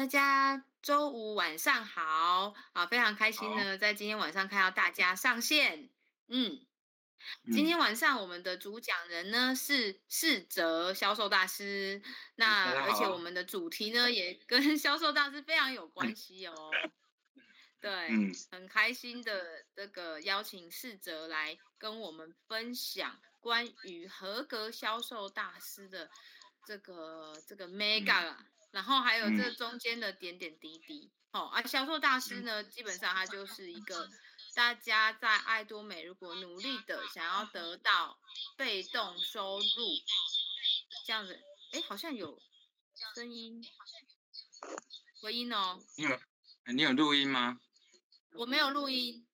[0.00, 2.86] 大家周五晚上好啊！
[2.86, 5.90] 非常开心呢，在今天晚上看到大家上线。
[6.26, 6.64] 嗯，
[7.52, 12.00] 今天晚上我们的主讲人呢是世哲销售大师。
[12.36, 16.70] 那而且我们的主题呢也跟 销售大师非常有关 系哦。
[17.78, 18.08] 对，
[18.50, 26.10] 很开心的这个邀请世哲来跟我们分享关于合格销售大师的
[26.66, 28.34] 这个这个 mega。
[28.70, 34.08] 然后还有这中间的点点滴滴，好、嗯、啊，销售大师呢，基本上他就是一个
[34.54, 38.20] 大家在爱多美如果努力的想要得到
[38.56, 39.64] 被动收入
[41.04, 41.40] 这样子，
[41.72, 42.40] 哎，好像有
[43.14, 43.64] 声音
[45.20, 45.80] 回音哦。
[45.96, 46.20] 你有
[46.72, 47.60] 你有录音吗？
[48.34, 49.26] 我没有录音。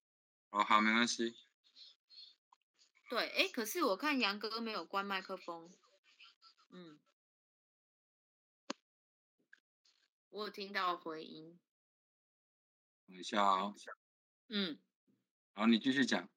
[0.51, 1.37] 哦，好，没关系。
[3.11, 5.71] 对，哎，可是我看杨哥没有关麦克风，
[6.73, 6.99] 嗯。
[10.37, 11.59] 我有听到回音，
[13.09, 13.75] 等一下哦。
[14.51, 14.79] 嗯，
[15.55, 16.29] 好，你继续讲。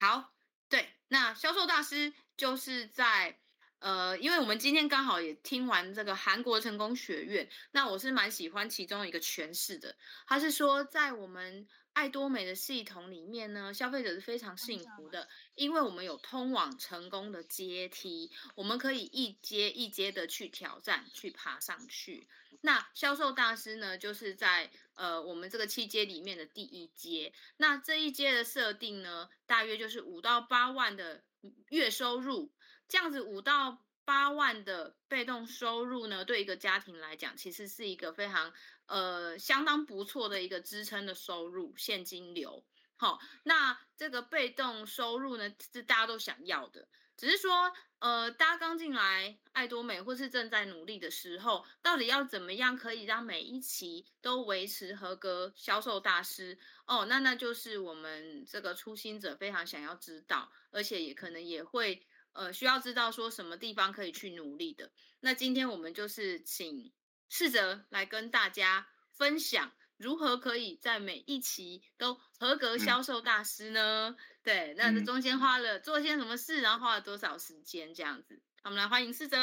[0.00, 0.34] 好，
[0.68, 3.38] 对，那销售大师就是在
[3.78, 9.96] 呃，因为我们今天刚好也听完这个韩国成功学院，那我是蛮喜欢其中一个诠释的，
[10.26, 11.68] 他是说在我们。
[11.98, 22.28] 爱多美的系统里面呢，消费者是非常幸福的，因为我们有通往成功的阶梯，我们可以一阶一阶的去挑战，去爬上去。
[22.60, 27.32] 那销售大师呢，就是在呃我们这个七阶里面的第一阶。
[27.56, 31.24] 那这一阶的设定呢，大约就是五到八万的
[31.70, 32.52] 月收入，
[32.86, 38.54] 这样子五到八万的被动收入呢，对一个家庭来讲，其实是一个非常。
[38.88, 42.64] 呃，相当不错的一个支撑的收入，现金流。
[42.96, 46.88] 好，那这个被动收入呢，是大家都想要的。
[47.16, 56.58] 只是说，呃，大家刚进来爱多美或是正在努力的时候，到底要怎么样可以让每一期都维持合格销售大师？
[56.86, 64.90] 哦，那那就是我们这个初心者非常想要知道，而且也可能也会呃需要知道说什么地方可以去努力的。
[65.20, 66.90] 那今天我们就是请。
[67.28, 74.10] 试着来跟大家分享如何可以在每一期都合格销售大师呢？
[74.10, 78.40] 嗯、对，那这中间花了做些什么事，然后花了多少时间这样子？
[78.62, 79.36] 我们来欢迎试哲。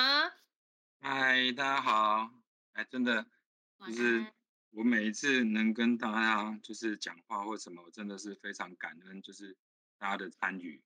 [1.00, 2.32] 嗨，大家好！
[2.74, 3.26] 哎，真的，
[3.88, 4.26] 就是
[4.72, 9.56] 我每一次能跟大家就是讲话或什么，我真的是非常感恩，就是
[9.98, 10.82] 大家的参与。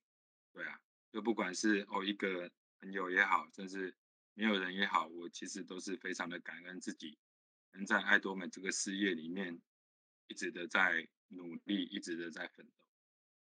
[0.52, 0.78] 对啊，
[1.12, 2.50] 就不管是哦一个
[2.80, 3.94] 朋友也好，甚至。
[4.34, 7.18] 没有人也好，我其实都是非常的感恩自己
[7.72, 9.60] 能在爱多美这个事业里面
[10.28, 12.84] 一直的在努力，一直的在奋斗。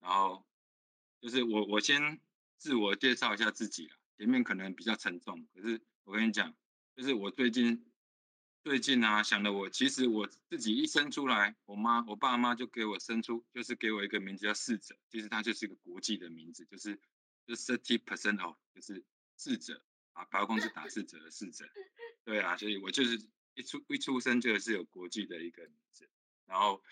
[0.01, 0.47] 然后
[1.21, 2.21] 就是我，我先
[2.59, 6.55] 自我介绍一下自己啦，前面可能比较沉重，可是我跟你讲，
[6.95, 7.85] 就是我最近
[8.63, 17.01] 最近啊，想的我其实我自己一生出来，我妈我爸妈就给我生出，就是给我一个名字叫士泽，其实它就是一个国际的名字，就是
[17.47, 19.03] 就 thirty percent of 就是
[19.37, 19.85] 智者。
[20.15, 21.65] 啊，百货公司打四折的四折，
[22.25, 23.21] 对啊，所以我就是
[23.55, 26.09] 一出一出生就是有国际的一个名字。
[26.47, 26.83] 然后，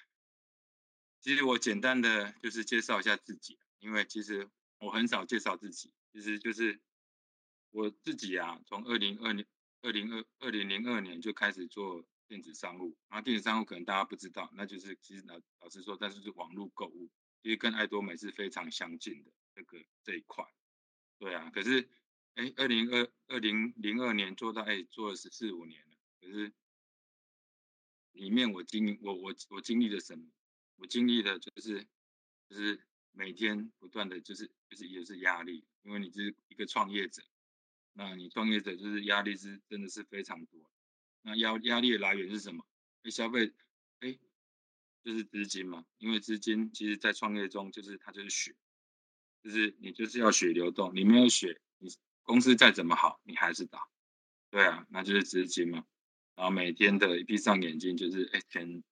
[1.20, 6.80] 其实我简单的就是介绍一下自己，因为其实我很少介绍自己，其实就是
[7.70, 9.46] 我自己啊，从二零二零
[9.82, 17.08] 二零二二零零二年就开始做电子商务，然后电子商务可能大家不知道，那就是其实老老实说，但是是网络购物，
[17.42, 20.44] 因为跟爱多美是非常相近的这个这一块，
[21.18, 21.88] 对啊，可是。
[22.34, 25.96] 哎，二零二二零零二年做到哎，做了十四五年了。
[26.20, 26.52] 可是
[28.12, 30.24] 里面我经我我我经历了什么？
[30.76, 31.86] 我经历的就是
[32.48, 32.80] 就是
[33.12, 37.22] 每天不断的就是就是也是压力，因为你是一个创业者，
[37.92, 40.60] 那你创业者就是压力是真的是非常多。
[41.20, 42.66] 那压压力的来源是什么？
[43.02, 43.52] 哎，消费
[44.00, 44.18] 哎，
[45.04, 48.56] 就是资金嘛，因为资金其实在创业中就是它就是血，
[49.42, 51.60] 就是你就是要血流动，你没有血。
[52.22, 53.88] 公司再怎么好，你还是倒，
[54.50, 55.84] 对啊，那就是资金嘛。
[56.34, 58.82] 然后每天的一闭上眼睛就是，哎，钱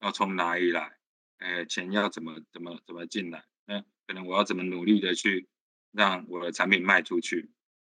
[0.00, 0.98] 要从哪里来？
[1.38, 3.44] 哎，钱要怎么怎么怎么进来？
[3.66, 5.48] 那可能我要怎么努力的去
[5.92, 7.50] 让我的产品卖出去？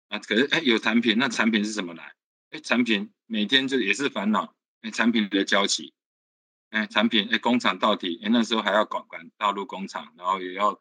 [0.09, 2.13] 啊，可是哎，有产品，那产品是什么来？
[2.51, 5.93] 哎，产品每天就也是烦恼，哎，产品的交期，
[6.69, 10.75] 哎，产品，哎，工厂到底，哎，那时候还要管管大陆工厂，然后也要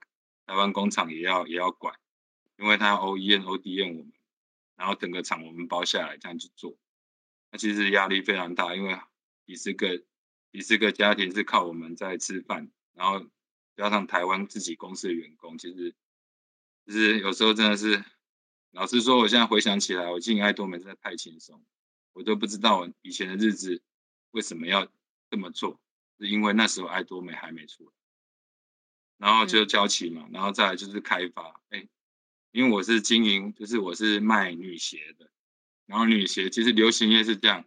[0.46, 1.94] 台湾工厂也要也要管。
[2.60, 4.12] 因为他 OEM、ODM 我们，
[4.76, 6.76] 然后整个厂我们包下来这样去做，
[7.50, 8.98] 那其实压力非常大，因为
[9.46, 9.98] 几十个、
[10.52, 13.26] 几十个家庭是靠我们在吃饭，然后
[13.76, 15.94] 加上台湾自己公司的员工，其实
[16.86, 18.04] 就是有时候真的是，
[18.72, 21.64] 老实说，我现在回想起来，我进爱多美真的太轻松，
[22.12, 23.82] 我都不知道我以前的日子
[24.32, 24.86] 为什么要
[25.30, 25.80] 这么做？
[26.18, 27.92] 是因为那时候爱多美还没出来，
[29.16, 31.58] 然后就交期嘛，然后再来就是开发。
[31.70, 31.88] 哎，
[32.52, 35.30] 因为我是经营，就是我是卖女鞋的，
[35.86, 37.64] 然后女鞋其实流行业是这样，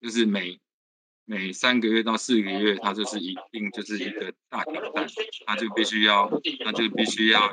[0.00, 0.58] 就是每
[1.26, 5.06] 每三个月到四个月，它就是一定就是一个大挑战，
[5.46, 6.30] 它就必须要，
[6.64, 7.48] 它就必须要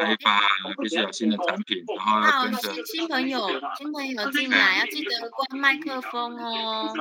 [0.00, 0.40] 开发，
[0.80, 6.94] 必须要有新的产品，然后要跟着新朋友新朋友进来，要记得关麦克风哦。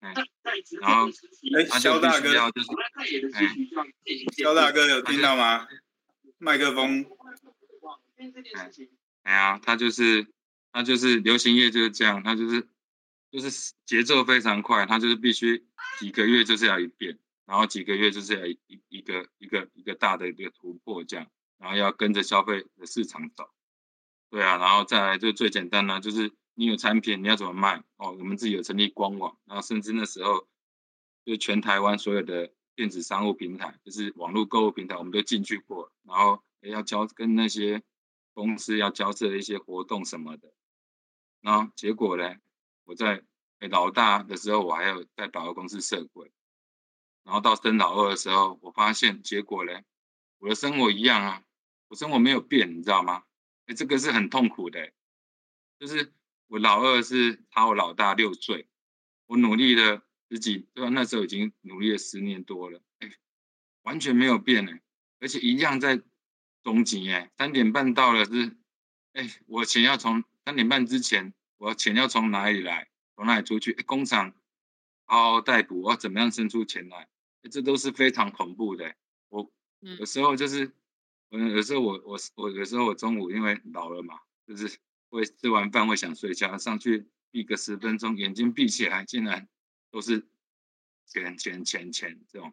[0.00, 0.14] 嗯，
[0.80, 1.08] 然后
[1.56, 2.68] 哎，肖大哥，就是
[4.54, 5.66] 大哥有听到吗？
[6.40, 7.06] 麦克风，
[9.22, 10.26] 哎呀，他就是
[10.72, 12.68] 他就是流行乐就是这样，他就是。
[13.32, 15.64] 就是节奏非常快，它就是必须
[16.00, 17.16] 几个月就是要一变，
[17.46, 18.58] 然后几个月就是要一
[18.88, 23.48] 一个一个一个大的一个突破这样，然后要跟着消费的市场走，
[24.30, 30.48] 对啊，然后再来就最简单呢，就是你有产品你要怎么卖哦，我们自己有成立官网，然后甚至那时候
[31.24, 37.82] 就全台湾所有的电子商务平台，就是网络购物平台，我们都进去过，然后要交跟那些
[38.32, 40.50] 公司要交涉一些活动什么的，
[41.42, 42.36] 然后结果呢？
[42.84, 43.22] 我在
[43.68, 46.32] 老大的时候，我还有在百货公司设柜，
[47.22, 49.84] 然后到升老二的时候，我发现结果嘞，
[50.38, 51.44] 我的生活一样啊，
[51.88, 53.24] 我生活没有变，你知道吗？
[53.66, 54.90] 哎，这个是很痛苦的，
[55.78, 56.14] 就是
[56.46, 58.66] 我老二是差我老大六岁，
[59.26, 60.90] 我努力的十几，对吧？
[60.90, 63.10] 那时候已经努力了十年多了，哎，
[63.82, 64.72] 完全没有变呢，
[65.18, 66.00] 而且一样在
[66.62, 68.56] 中级哎，三点半到了是，
[69.12, 71.34] 哎，我钱要从三点半之前。
[71.58, 72.88] 我钱要从哪里来？
[73.14, 73.74] 从哪里出去？
[73.84, 74.32] 工厂
[75.04, 77.06] 嗷嗷待哺，我要怎么样生出钱来？
[77.50, 78.94] 这都是非常恐怖的。
[79.28, 80.72] 我有时候就是，
[81.32, 84.78] 嗯，有时候我我我有时候我中午因为老了嘛，就是
[85.10, 89.46] 会吃完饭会想睡觉，上去闭个十分钟，眼睛闭起来，竟然
[89.90, 90.28] 都是
[91.06, 92.52] 钱钱钱钱这种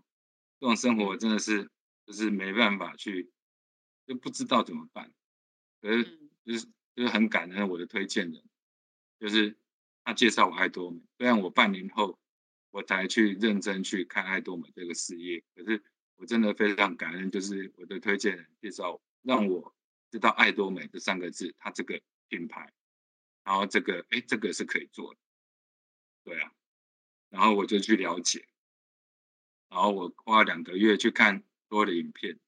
[0.60, 1.70] 这种生活，真的是
[2.06, 3.32] 就是没办法去，
[4.06, 5.14] 就不知道怎么办。
[5.82, 6.04] 可是
[6.44, 8.44] 就是就是很感恩我的推荐人。
[9.20, 9.58] 就是
[10.04, 12.20] 他介绍我爱多美，虽然我半年后
[12.70, 15.84] 我才去认真去看爱多美这个事业，可是
[16.18, 19.76] 我真的非常感恩，就是我的推荐人介绍，让我
[20.12, 22.72] 知道爱多美这三个字，它这个品牌，
[23.44, 25.20] 然后这个哎，这个是可以做的，
[26.24, 26.54] 对啊，
[27.30, 28.48] 然后我就去了解，
[29.70, 32.40] 然后我花两个月去看多的影片，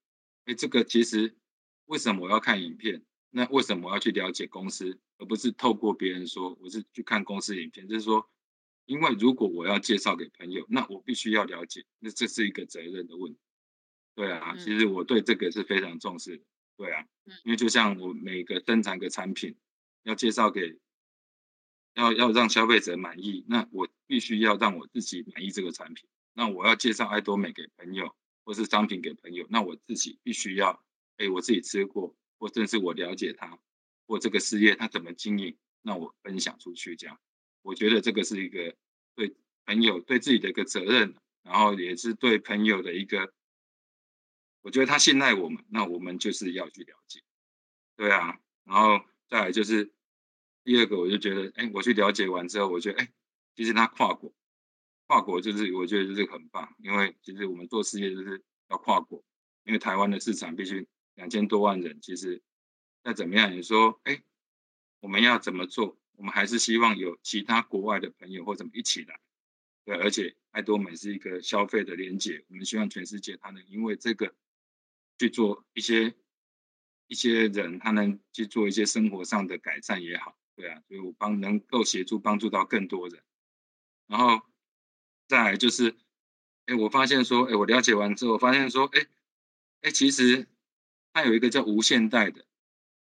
[0.46, 1.36] 哎，这个其实
[1.86, 3.04] 为什么我要看影片？
[3.32, 5.00] 那为什么我要去了解公司？
[5.20, 8.28] 而不是透过别人说，我是去看公司影片，就是说，
[8.86, 13.40] 因为如果我要介绍给朋友，那我必须要了解，那这是一个责任的问题。
[14.16, 16.44] 对啊，其实我对这个是非常重视的。
[16.78, 17.06] 对啊，
[17.44, 19.56] 因为就像我每个生产个产品，
[20.04, 20.80] 要介绍给，
[21.94, 26.10] 要要让消费者满意，那我必须要让我自己满意这个产品。
[26.34, 28.16] 那我要介绍爱多美给朋友，
[28.46, 30.84] 或是商品给朋友，那我自己必须要，
[31.18, 33.60] 哎，我自己吃过，或甚至我了解它。
[34.08, 37.20] 或这个事业他怎么经营，那我分享出去，这样，
[37.62, 38.76] 我觉得这个是一个
[39.14, 39.36] 对
[39.68, 41.14] 朋友对自己的一个责任，
[41.44, 43.32] 然后也是对朋友的一个，
[44.62, 47.22] 我觉得他信赖我们，那我们就是要去了解，
[47.96, 49.94] 对啊，然后再来就是
[50.64, 53.12] 第二个，我就觉得，哎，我去了解完之后，我觉得，哎，
[53.56, 54.34] 其实他跨国，
[55.08, 59.24] 跨国就是我觉得就是很棒，因为其实我们做事业就是要跨国，
[59.64, 62.42] 因为台湾的市场必须两千多万人，其实。
[63.02, 64.22] 那怎么样，你说，哎，
[65.00, 65.98] 我们要怎么做？
[66.18, 69.18] 我们还是希望有其他国外的朋友或者一起来，
[69.86, 74.36] 对，而且爱多美是一个消费的连结，我们希望全世界他能因为这个
[75.18, 76.14] 去做一些
[77.08, 83.24] 一些人，他能去做一些生活上的改善也好，对啊，所以我帮能够协助帮助到更多人。
[84.08, 84.46] 然后
[85.26, 85.96] 再来就是，
[86.66, 89.08] 哎，我发现说，哎，我了解完之后，发现说，哎，
[89.84, 90.48] 哎，其实
[91.14, 92.46] 它有一个叫无限代的。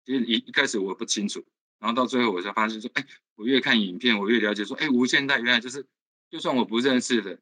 [0.06, 1.44] 其实一一开始我不清楚，
[1.80, 5.88] 然后到最后我才发现说，哎，我越看影片，我越了解说，哎，无限代原来就是，
[6.30, 7.42] 就算我不认识的，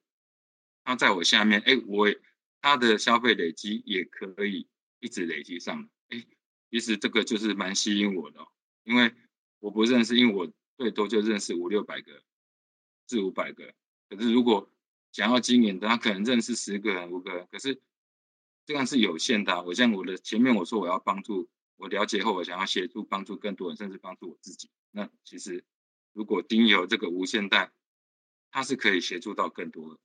[0.85, 2.07] 他在我下面，哎，我
[2.61, 4.69] 他的消费累积也可以
[5.01, 6.25] 一直累积上，哎，
[6.71, 8.47] 其实这个就是蛮吸引我的哦，
[8.85, 9.13] 因为
[9.65, 12.21] 我不认识，因为我最多就认识五六百个，
[13.07, 13.73] 四五百个，
[14.07, 14.71] 可是如果
[15.11, 17.81] 想要经营的，他可能认识十个人、五个人，可是
[18.67, 19.63] 这样是有限的。
[19.63, 21.49] 我像我的前面我说我要帮助。
[21.77, 24.69] 我了解后，我想要协助帮助更多人，甚至帮助我自己。
[24.91, 25.65] 那其实，
[26.13, 27.73] 如果经由这个无限代，
[28.49, 29.99] 它是可以协助到更多的。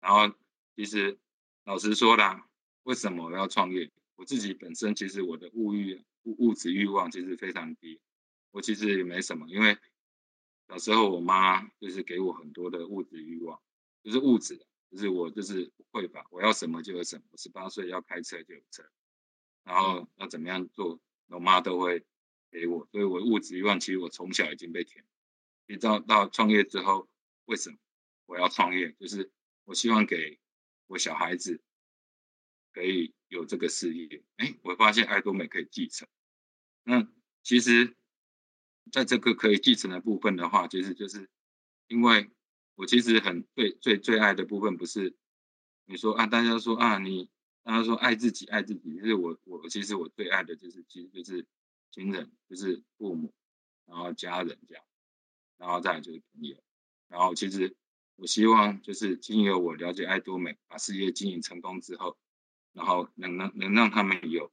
[0.00, 0.32] 然后，
[0.76, 1.18] 其实
[1.64, 2.46] 老实说啦，
[2.84, 3.90] 为什么我要创业？
[4.14, 8.00] 我自己本身其实我的物欲、物物质欲望其实非常低。
[8.50, 9.78] 我其实也没什么，因为
[10.68, 13.60] 小时候我妈就是给我很多的物质欲望，
[14.02, 17.24] 就是物质，就是我就是匮乏，我要什么就有什么。
[17.30, 18.82] 我十八岁要开车就有车，
[19.64, 22.04] 然后要怎么样做，我妈都会
[22.50, 25.04] 给我，所以我物质欲望其实我从小已经被填。
[25.66, 27.06] 一直到到创业之后，
[27.44, 27.76] 为什么
[28.24, 28.90] 我要创业？
[28.92, 29.30] 就是
[29.64, 30.40] 我希望给
[30.86, 31.62] 我小孩子
[32.72, 34.24] 可以有这个事业。
[34.36, 36.08] 哎，我发现爱多美可以继承。
[36.84, 37.06] 那
[37.42, 37.94] 其实，
[38.92, 41.28] 在这个可以继承的部分的话，其实就是
[41.86, 42.30] 因为
[42.74, 45.16] 我其实很最最最爱的部分，不是
[45.86, 47.28] 你说啊，大家说啊，你
[47.62, 51.46] 大家说爱自己爱自己，就是我我其实我最爱的就是其实就是
[51.90, 53.32] 亲人，就是父母，
[53.86, 54.84] 然后家人这样，
[55.56, 56.56] 然后再来就是朋友，
[57.08, 57.76] 然后其实
[58.16, 62.18] 我希望就是经由我了解爱多美，把事业经营成功之后，
[62.72, 64.52] 然后能能能让他们有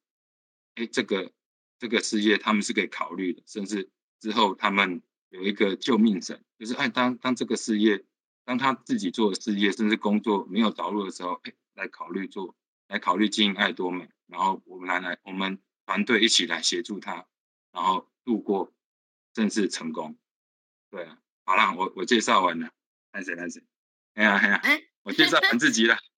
[0.76, 1.32] 哎这个。
[1.78, 8.04] 这个事业他们是可以考虑的，甚至之后他们有一个救命绳，就是哎，当当这个事业，
[8.44, 12.56] 当他自己做的事业，甚至工作没有着落的时候，哎，来考虑做，
[12.88, 17.26] 来考虑经营爱多美，然后我们来来，我们团队一起来协助他，
[17.72, 18.74] 然后度过，
[19.34, 20.18] 正式成功。
[20.90, 22.70] 对啊，好了，我我介绍完了，
[23.12, 23.62] 来谁来谁？
[24.14, 25.98] 哎呀哎呀，我介绍完自己了。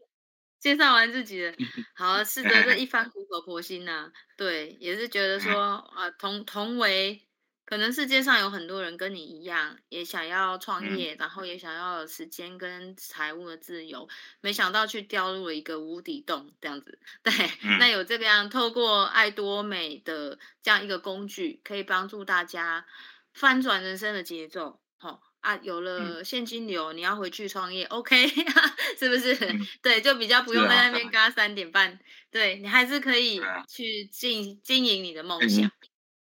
[0.59, 1.55] 介绍完自己的，
[1.95, 5.53] 好，是的，这一番苦口婆心呐、啊，对，也是觉得说
[5.95, 7.26] 啊，同同为，
[7.67, 14.07] 可能世界上有很多人跟你一样，也想要创业，然后也想要有时间跟财务的自由，
[14.39, 17.33] 没想到去掉入了一个无底洞，这样子， 对，
[17.77, 22.85] 那有这个样，透过爱多美的这样一个工具，可以帮助大家
[23.33, 25.21] 翻转人生的节奏，好。
[25.39, 28.27] 啊，有了现金流，嗯、你要回去创业，OK，
[28.99, 29.33] 是不是？
[29.35, 31.97] 嗯、 对，就比较不用在那边嘎三点半，
[32.31, 35.71] 对，你还是可以去经经营你的梦想。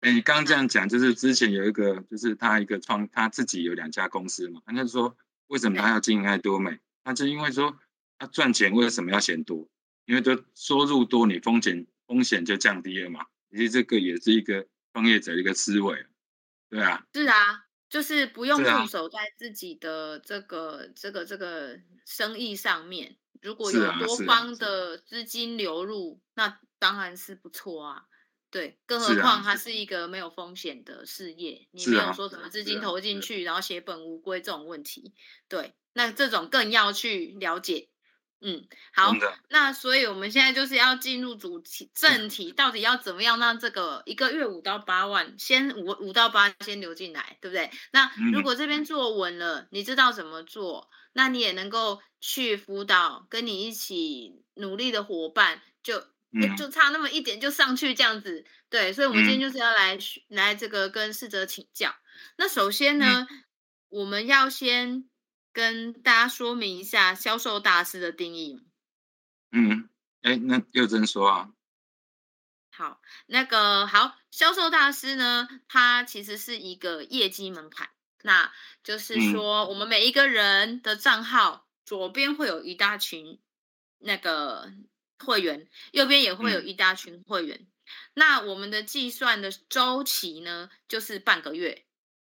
[0.00, 5.16] 哎、欸，你刚刚这样讲，就是之前有一个，就是他一个创，他自己有两家公司嘛，他就说，
[5.48, 6.78] 为什么他要经营爱多美？
[7.02, 7.78] 他就因为说，
[8.18, 9.68] 他赚钱为什么要嫌多？
[10.04, 13.26] 因为都收入多，你风险风险就降低了嘛。
[13.50, 16.06] 其实这个也是一个创业者的一个思维，
[16.70, 17.06] 对啊。
[17.12, 17.64] 是啊。
[17.90, 28.04] 就是不用固守在自己的这个、啊、这个这个生意上面，如果有多方的资金流入，啊啊、那当然是不错啊。
[28.50, 35.12] 对，更何况它是一个没有风险的事业，啊、你没有说什么资金投进去，然后血本无归这种问题。
[35.48, 37.88] 对，那这种更要去了解。
[38.40, 39.12] 嗯，好，
[39.48, 47.68] 那所以我们现在就是要进入主题正题，到底要怎么样让这个一个月五到八万，先五五到八先流进来，对不对？
[47.90, 56.04] 那如果这边做稳了，你知道怎么做，那你也能够去辅导跟你一起努力的伙伴，就
[56.56, 61.94] 就差那么一点就上去这样子，对，所以我们今天就是要来来这个跟逝者请教。
[62.36, 63.26] 那首先呢，
[63.88, 65.08] 我们要先。
[65.50, 68.62] 跟大家说明一下销售大师的定义。
[69.50, 69.88] 嗯，
[70.22, 71.50] 哎，那又真说啊。
[72.70, 77.90] 好，那个好，销售大师呢，他其实是一个业绩门槛。
[78.22, 78.52] 那
[78.84, 83.40] 就是说，我们每一个人的账号左边会有一大群
[83.98, 84.72] 那个
[85.18, 87.66] 会员，右边也会有一大群会员。
[88.14, 91.84] 那我们的计算的周期呢，就是半个月，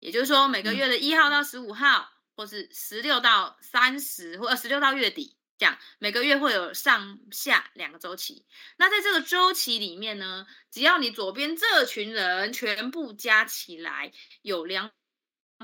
[0.00, 2.10] 也就是说每个月的一号到十五号。
[2.34, 8.46] 或是十六到三十，或者十六到月底，这样每个月会有上下两个周期。
[8.78, 14.90] 那在这个周期里面呢，只要你左边这群人全部加起来有两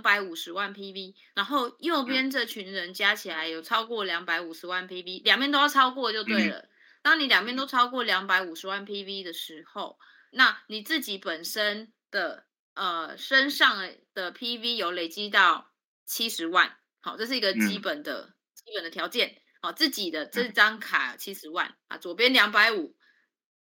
[0.03, 6.69] 百五十万 PV，然后右边这群人加起来有超过两百五十万 PV，两边都要超过就对了。
[7.03, 9.99] 当你两边都超过两百五十万 PV 的时候，
[10.31, 15.73] 那你自己本身的呃身上的 PV 有累积到。
[16.11, 22.97] 七十万，好，这是一个基本的、嗯、基本的条件，好，自己的这张卡七十万啊，左边两百五，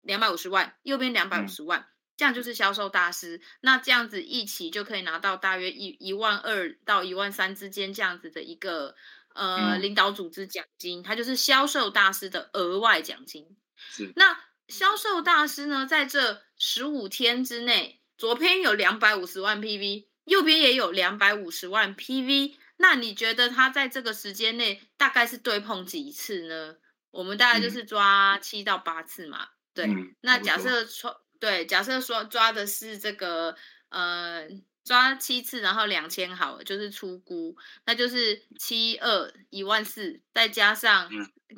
[0.00, 3.42] 两百五十万，右边两百五十万，嗯、这样就是销售大师。
[3.60, 8.96] 那这样子一起就可以拿到大约一一万二到一万三之间这样子的一个
[9.38, 13.56] 呃、嗯、领导组织奖金，它就是销售大师的额外奖金。
[13.76, 14.12] 是。
[14.16, 20.08] 那销售大师呢，在这十五天之内，左边有两百五十万 PV。
[20.24, 26.76] 右边也有两百五十万 PV，那你觉得他在这个时间内大概是对碰几次呢？
[27.10, 29.44] 我们大概就是抓七到八次嘛。
[29.44, 33.56] 嗯、对，嗯、那假设说，对，假设说抓的是这个，
[33.88, 34.46] 呃，
[34.88, 41.08] 抓七次，然后两千好了，就是出估，那就是七二一万四，再加上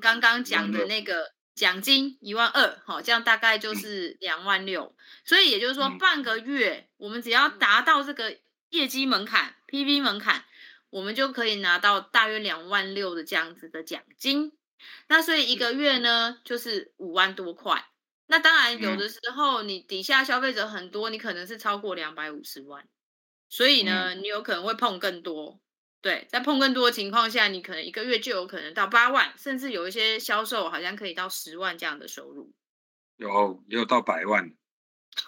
[0.02, 4.94] 刚刚讲的那个奖金一万二，好，这样大概就是两万六。
[5.24, 8.36] 所以也就是说，半个月我们只要达到这个。
[8.70, 10.44] 业绩门槛 PV 门槛，
[10.90, 14.52] 我们就可以拿到大约两万六的这样子的奖金。
[15.08, 17.84] 那所以一个月呢，就是五万多块。
[18.28, 22.86] 那当然有的时候你底下消费者很多，你可能是超过两百五十万，
[23.50, 25.60] 所以呢，你有可能会碰更多。
[26.00, 32.54] 对，在碰更多的情况下，你可能一个月就有可能到八万，甚至有一些销售好像可以到十万这样的收入。
[33.16, 34.50] 有，也有到百万。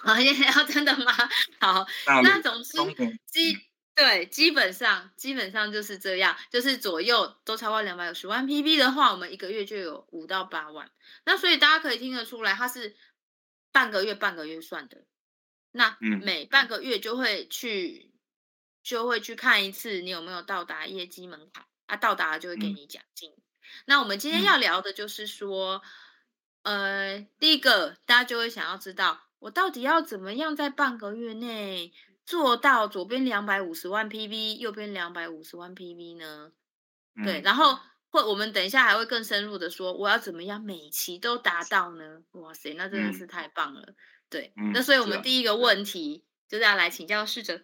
[0.02, 1.12] 啊， 也要真的吗？
[1.60, 1.86] 好，
[2.22, 2.78] 那总之
[3.26, 3.58] 基
[3.94, 10.90] 对基本上基本上就是这样，就是左右都超过两百五十万 PB 的话，我们一个月就有五到八万。
[11.26, 12.96] 那所以大家可以听得出来，它是
[13.72, 15.04] 半个月半个月算的。
[15.72, 18.10] 那每半个月就会去。
[18.82, 23.30] 就会去看一次你有没有到达业绩门槛，啊，到达了就会给你奖金。
[23.30, 23.42] 嗯、
[23.86, 25.82] 那我们今天要聊的就是说，
[26.62, 31.92] 嗯、呃，第一个大家就会想要知道，我到底要怎么样在半个月内
[32.26, 36.52] 做到左边两百五十万 PV，右边两百五十万 PV 呢？
[37.14, 37.78] 嗯、对，然后
[38.10, 42.22] 会我们等一下还会更深入的说，我要怎么样每期都达到呢？
[42.32, 43.82] 哇塞，那真的是太棒了。
[43.86, 43.96] 嗯、
[44.28, 47.62] 对，嗯、那所以我们第一个问题就是要来请教试着。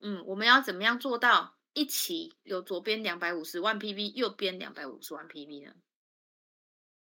[0.00, 5.74] 嗯，我们要怎么样做到一起有左边两百五十万 PV，右边两百五十万 PV 呢？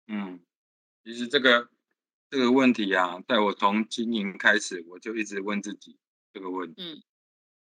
[0.07, 0.45] 嗯，
[1.05, 1.71] 其实这个
[2.31, 5.99] 这个问题啊，在我从经营开始，我就一直问自己
[6.33, 6.83] 这个问题。
[6.83, 7.03] 嗯，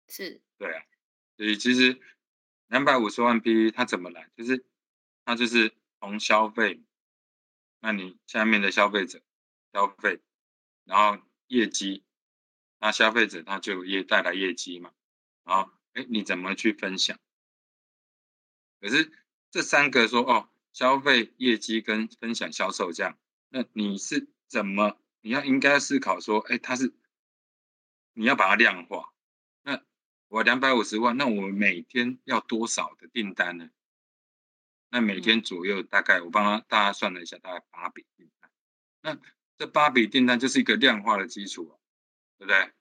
[0.09, 0.43] 是。
[0.59, 0.85] 对啊，
[1.37, 2.01] 所以其实
[2.67, 4.31] 两百五十万 PV 它怎么来？
[4.37, 4.65] 就是
[5.25, 6.83] 它就是从消费，
[7.81, 9.23] 那你下面的消费者
[9.73, 10.21] 消费，
[10.85, 12.05] 然后业绩，
[12.79, 14.93] 那消费者他就也带来业绩嘛。
[15.45, 17.19] 好，哎，你怎么去分享？
[18.81, 19.13] 可是
[19.51, 23.19] 这三个说哦，消费、业绩跟分享销售这样，
[23.51, 24.99] 那你是怎么？
[25.21, 26.95] 你要应该思考说，哎，它是
[28.15, 29.13] 你要把它量化。
[29.63, 29.83] 那
[30.29, 33.71] 我两百五十万，那我每天要多少的订单呢？
[34.91, 38.51] 那每天左右大概我帮他大家算了一下，大概八笔订单。
[39.03, 39.19] 那
[39.59, 41.79] 这八笔订单就是一个量化的基础，
[42.39, 42.73] 对不对？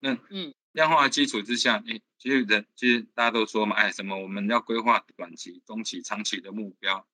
[0.00, 0.54] 那嗯。
[0.72, 7.06] 量化的基础之下，哎，其实人其实大家都说嘛，哎，什么我们要规划短期、中期、长期的目标，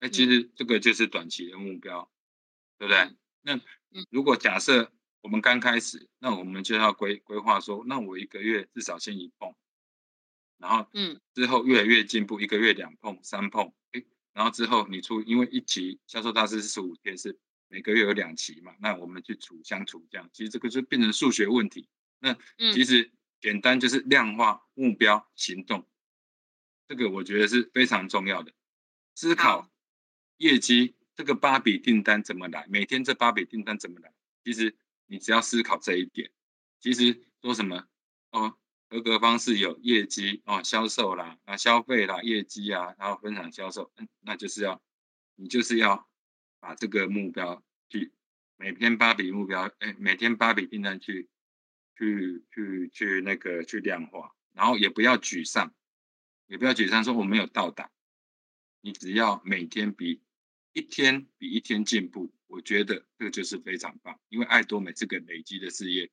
[0.00, 2.10] 哎，其实这个就是短期的目标，
[2.78, 3.16] 对不对？
[3.42, 3.60] 那
[4.10, 9.52] 如果假设我们刚开始，那我们就要规规划说，那我一个月至少先一碰，
[10.58, 17.36] 然后嗯，之后越来越进步，一个月两碰、三碰，哎，然后之后你出，因为一期销售大师是十五天，是
[17.66, 21.88] 每个月有两期嘛，那我们去除相除这样，其实这个就变成数学问题。
[22.22, 22.38] 那
[22.72, 25.84] 其实简单就是量化目标行动，
[26.86, 28.52] 这个我觉得是非常重要的。
[29.16, 29.68] 思考
[30.36, 34.14] 业绩这个八笔订单怎么来，每天这八笔订单怎么来？
[34.44, 36.30] 其实你只要思考这一点，
[36.78, 37.88] 其实说什么
[38.30, 38.56] 哦，
[38.88, 44.80] 合格方式有业绩哦，销售啦啊，消费啦，业绩啊，然后分享销售，嗯，那就是要
[45.34, 46.08] 你就是要
[46.60, 48.12] 把这个目标去
[48.56, 51.28] 每天八笔目标，哎，每天八笔订单去。
[52.02, 55.72] 去去去那个去量化，然后也不要沮丧，
[56.48, 57.92] 也不要沮丧，说我没有到达。
[58.80, 60.20] 你只要每天比
[60.72, 64.18] 一天比一天进步，我觉得这个就是非常棒。
[64.30, 66.10] 因为爱多美这个累积的事业，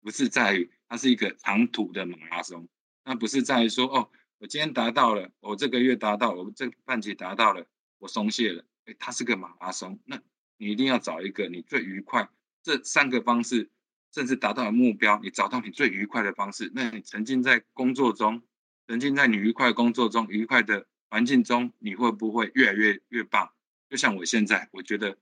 [0.00, 2.68] 不是在于它是一个长途的马拉松，
[3.04, 7.64] 那不是在于说哦，我今天达到了，我这个月达到，我这半期达到了，
[7.98, 8.66] 我松懈了。
[8.86, 10.20] 哎，它是个马拉松，那
[10.56, 12.28] 你一定要找一个你最愉快
[12.64, 13.70] 这三个方式。
[14.12, 16.70] 甚至达到了目标，你找到你最愉快的方式。
[16.74, 18.42] 那你沉浸在工作中，
[18.86, 23.52] 沉浸在你愉快工作中、愉快的环境中，你会不会越来越越棒？
[23.88, 25.18] 就像我现在，我觉得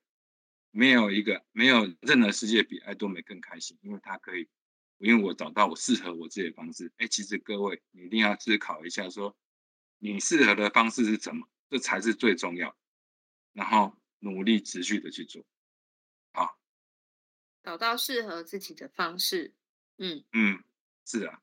[0.71, 4.49] 没有一个没有任何世界比爱多美更开心，因为它可以，
[4.99, 6.93] 因为我找到我适合我自己的方式。
[6.99, 9.37] 哎，其实各位，你一定要思考一下，说
[9.99, 11.47] 你适合的方式是什么？
[11.71, 12.77] 这才是最重要。
[13.53, 15.45] 然后努力持续的去做。
[16.33, 16.59] 好
[17.69, 19.53] 找到适合自己的方式，
[19.99, 20.25] 嗯。
[20.33, 20.65] 嗯，
[21.05, 21.39] 是啊，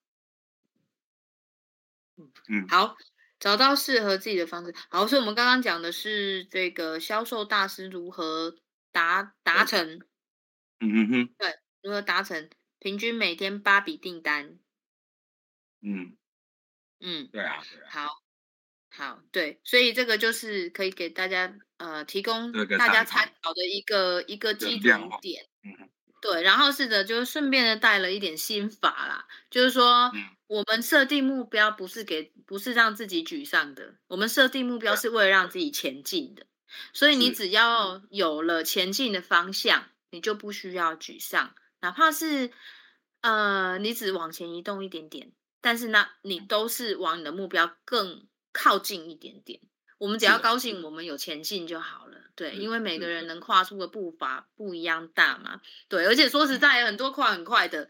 [2.17, 2.97] 嗯嗯，好，
[3.39, 4.73] 找到适合自己的方式。
[4.89, 8.57] 好，所以我们刚刚讲的是这个销售大师如何
[8.91, 9.99] 达达成，
[10.79, 14.57] 嗯嗯哼，对，如何达成平均每天八笔订单，
[15.81, 16.17] 嗯。
[17.01, 18.23] 嗯，对啊，对啊，好，
[18.89, 25.91] 好，对，所以这个就是可以给大家呃提供大家参考的一个一个基准点，嗯。
[26.21, 30.11] 对，然后是的，就是顺便的带了一点心法啦，就是说，
[30.47, 36.47] 我们设定目标不是给，不是让自己沮丧的，我们设定目标是为了让自己前进的，
[36.93, 42.51] 所以你只要有了前进的方向，你就不需要沮丧，哪怕是，
[43.21, 49.61] 呃，你只往前移动一点点，但是呢，你都是往你的目标更靠近一点点。
[50.05, 52.29] 我们只要高兴，我们有前进就好了。
[52.35, 55.59] 对，因为每个人能跨出的步伐不一样大嘛。
[55.87, 57.89] 对，而且说实在，很多跨很快的，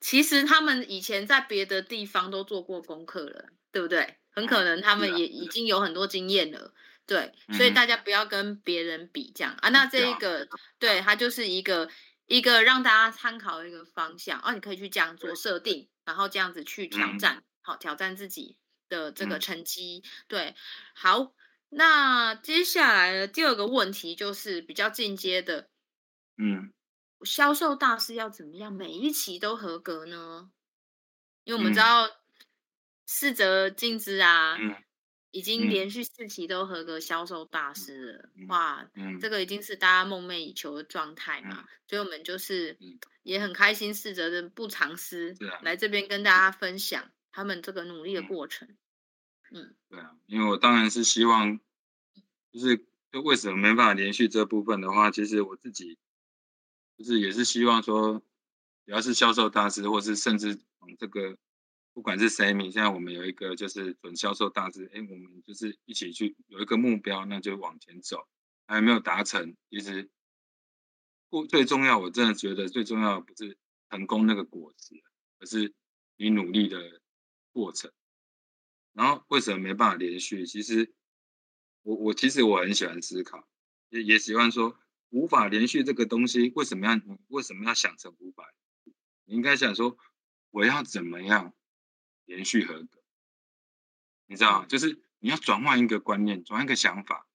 [0.00, 4.16] 其实他们以前在别的地方都做过功课了，对不对？
[4.30, 6.72] 很可能他们也已经有很多经验了。
[7.04, 9.68] 对，所以大家不要跟别人比这样啊。
[9.68, 11.90] 那这一个，对，它就是一个
[12.24, 14.54] 一个让大家参考的一个方向哦。
[14.54, 18.56] 你可以去这样做设定，然后这样子去挑战，好，挑战自己
[18.88, 20.02] 的这个成绩。
[20.26, 20.54] 对，
[20.94, 21.34] 好。
[21.70, 25.70] 那接下来的第二个问题就是比较进阶的，
[26.36, 26.72] 嗯，
[27.22, 30.50] 销售大师要怎么样每一期都合格呢？
[31.44, 32.10] 因为我们知道
[33.06, 34.74] 四则净资啊，嗯、
[35.30, 39.62] 已经连续四期都合格销售大师了，嗯、哇，嗯、这个已经。
[39.62, 42.76] 是大家梦寐以求的状态嘛，嗯、所以我们就是
[43.22, 48.76] 也很开心，四则的不藏私，啊、来这边跟大家分享他们这个努力的过程。
[49.50, 51.58] 嗯，对啊，因为我当然是希望，
[52.52, 55.98] 就是就为什么没办法连续这部分的话，其实我自己
[56.96, 58.22] 就是也是希望说，
[58.86, 61.36] 只要是销售大师，或是甚至往这个，
[61.92, 68.28] 不管是谁，你现在我们有一个就是准销售大师，哎，我们就是一起去有一个目标，那就往前走，
[68.68, 70.08] 还没有达成，其实
[71.28, 73.58] 不最重要，我真的觉得最重要的不是
[73.90, 74.94] 成功那个果实，
[75.40, 75.74] 而是
[76.16, 77.00] 你努力的
[77.52, 77.90] 过程。
[78.92, 80.46] 然后为什么没办法连续？
[80.46, 80.92] 其实
[81.82, 83.48] 我我其实我很喜欢思考，
[83.88, 84.78] 也也喜欢说
[85.10, 88.44] 无法连续这个东西为什么要为什么要想成无法？
[89.24, 89.96] 你应该想说
[90.50, 91.54] 我要怎么样
[92.24, 93.02] 连续合格？
[94.26, 94.66] 你知道吗？
[94.66, 97.26] 就是你要转换一个观念，转换一个想法，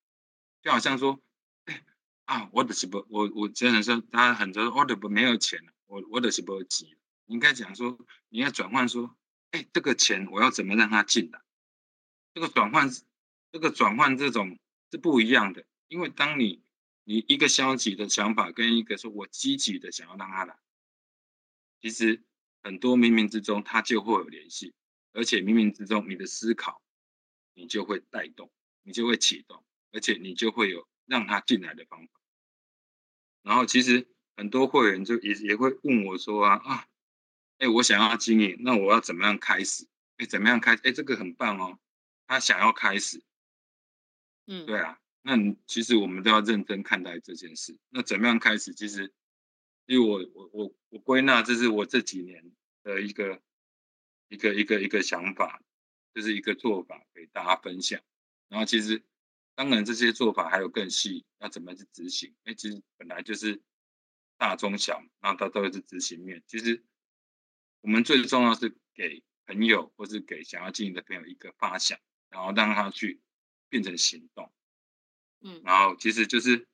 [0.61, 1.21] 就好像说，
[1.65, 1.83] 哎
[2.25, 6.97] 啊，我的是不，我我只能说，他很多我的没有钱了，我我的是不急。
[7.25, 7.97] 你应该讲说，
[8.29, 9.15] 你要转换说，
[9.51, 11.41] 哎，这个钱我要怎么让它进来？
[12.35, 12.89] 这个转换，
[13.53, 14.59] 这个转换这种
[14.91, 16.61] 是不一样的，因为当你
[17.05, 20.57] 你一个消极的想法跟一个说我积极的想要让他来，
[21.81, 22.21] 其实
[22.61, 24.73] 很多冥冥之中它就会有联系，
[25.13, 26.81] 而且冥冥之中你的思考，
[27.53, 28.51] 你就会带动，
[28.83, 32.19] 你就会启动，而且你就会有让他进来的方法。
[33.43, 36.87] 然后其实很多会员就也也会问我说啊啊，
[37.59, 39.87] 哎，我想要经营，那我要怎么样开始？
[40.17, 40.75] 哎，怎么样开？
[40.83, 41.79] 哎，这个很棒哦。
[42.27, 43.23] 他想要开始，
[44.47, 45.35] 嗯，对啊，那
[45.67, 47.77] 其实我们都要认真看待这件事。
[47.89, 48.73] 那怎么样开始？
[48.73, 49.13] 其实，
[49.85, 52.51] 因为我我我我归纳，这是我这几年
[52.83, 53.41] 的一个
[54.29, 55.61] 一个一个一个想法，
[56.13, 58.01] 就是一个做法，给大家分享。
[58.49, 59.03] 然后其实，
[59.55, 62.35] 当然这些做法还有更细，要怎么去执行？
[62.43, 63.61] 哎，其实本来就是
[64.37, 66.43] 大中小，然后它都是执行面。
[66.47, 66.83] 其实
[67.81, 71.99] 我们最重要是给朋友，或是给想要经营的朋友一个发想。
[72.35, 73.21] 然后让他去
[73.69, 74.51] 变成行动，
[75.39, 76.67] 嗯，然后其实就是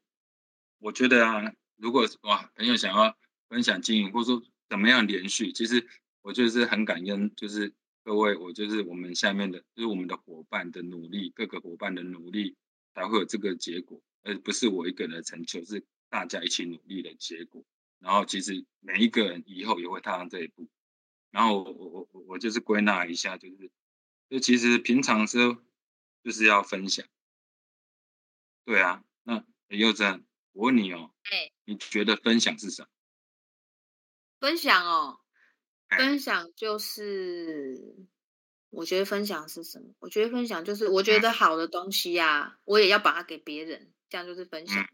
[0.80, 3.16] 我觉得啊，如果哇朋友想要
[3.48, 5.88] 分享经营，或者说怎么样连续，其实
[6.24, 12.56] 我就是很感恩，就是各位，我就是我们下面的，就是我们的伙伴的努力，各个伙伴的努力
[12.96, 17.64] 才会有这个结果，而不是我一个人的成就，是大家一起努力的结果。
[18.00, 20.68] 然后其实每一个人以后也会踏上这一步。
[21.30, 23.70] 然后我我我我就是归纳一下，就是。
[24.32, 25.58] 就其实平常时候
[26.24, 27.06] 就是要分享，
[28.64, 32.88] 对啊，那又这样，我问你哦，哎，你觉得分享是什么？
[34.40, 35.20] 分享哦，
[35.90, 38.08] 分享就是，
[38.70, 39.94] 我觉得分享是什么？
[40.00, 44.88] 我觉得分享就是，我觉得好的东西呀，我也要把它给别人，这样就是分享。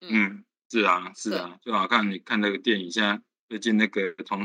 [0.00, 4.44] 嗯，是啊，是啊，就好看你看那个电影，像最近那个从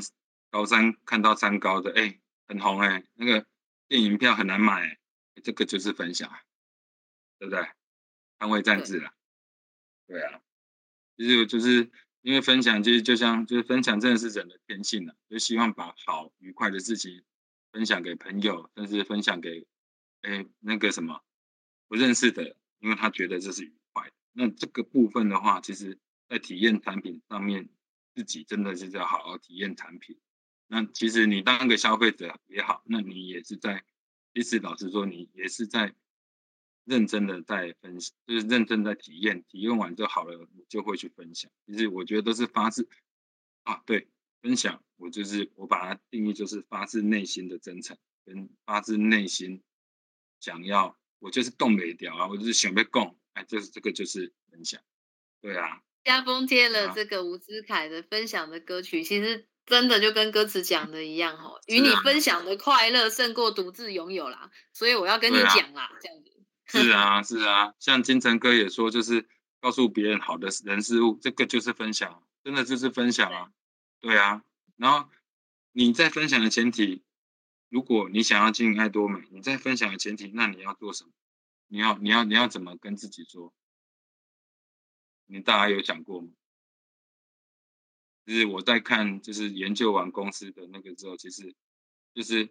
[0.52, 3.48] 高三看到三高的，哎，很红哎，那个。
[3.88, 5.00] 电影票很难买，
[5.44, 6.32] 这个就是分享，
[7.40, 7.68] 对不对？
[8.38, 9.14] 捍卫战士了，
[10.08, 10.42] 对，啊，
[11.18, 11.90] 其实就是
[12.22, 17.24] 因为分享，其实就像就是分享，真的是人的天性了，就希望把好愉快的事情
[17.72, 19.66] 分享给朋友，甚至分享给
[20.22, 21.24] 哎那个什么
[21.88, 24.16] 不认识的，因为他觉得这是愉快的。
[24.34, 27.70] 那这个部分的话，其实在体验产品上面，
[28.14, 30.20] 自己真的是要好好体验产品。
[30.68, 33.84] 那其实你当一个消费者也好，那你也是在，
[34.34, 35.94] 其实老实说，你也是在
[36.86, 41.52] 认真的在分析，就是认真在体验，体验完就好了，你就会去分享。
[41.68, 42.90] 其实我觉得都是发自
[43.62, 44.08] 啊，对，
[44.42, 49.62] 分享，我就是我把它定义就是发自内心的真诚，跟发自内心
[50.40, 54.82] 想要，我就是动没掉啊，我就是想被供，哎，就是这个就是分享，
[55.42, 55.84] 对啊。
[56.04, 59.48] 加封贴了这个伍思凯的分享的歌曲，其实。
[59.66, 66.32] 真的就跟歌词讲的一样哦，与你分享的快乐胜过独自拥有啦，所以我要跟你讲啦，这样子。
[66.68, 69.28] 是啊，是啊，像金城哥也说，就是
[69.60, 73.52] 告诉别人好的人事物，这个就是分享，真的就是分享啊。
[74.02, 74.44] 对啊，
[74.76, 75.10] 然后
[75.72, 77.04] 你在分享的前提，
[77.70, 81.12] 如果你想要经营爱多美，你在分享的前提，那你要做什么？
[81.68, 83.54] 你要你要你要怎么跟自己说？
[85.28, 86.30] 你大家有想过吗？
[88.26, 91.56] 就是我在看，就是研究完公司的那个之后，其实
[92.14, 92.50] 就是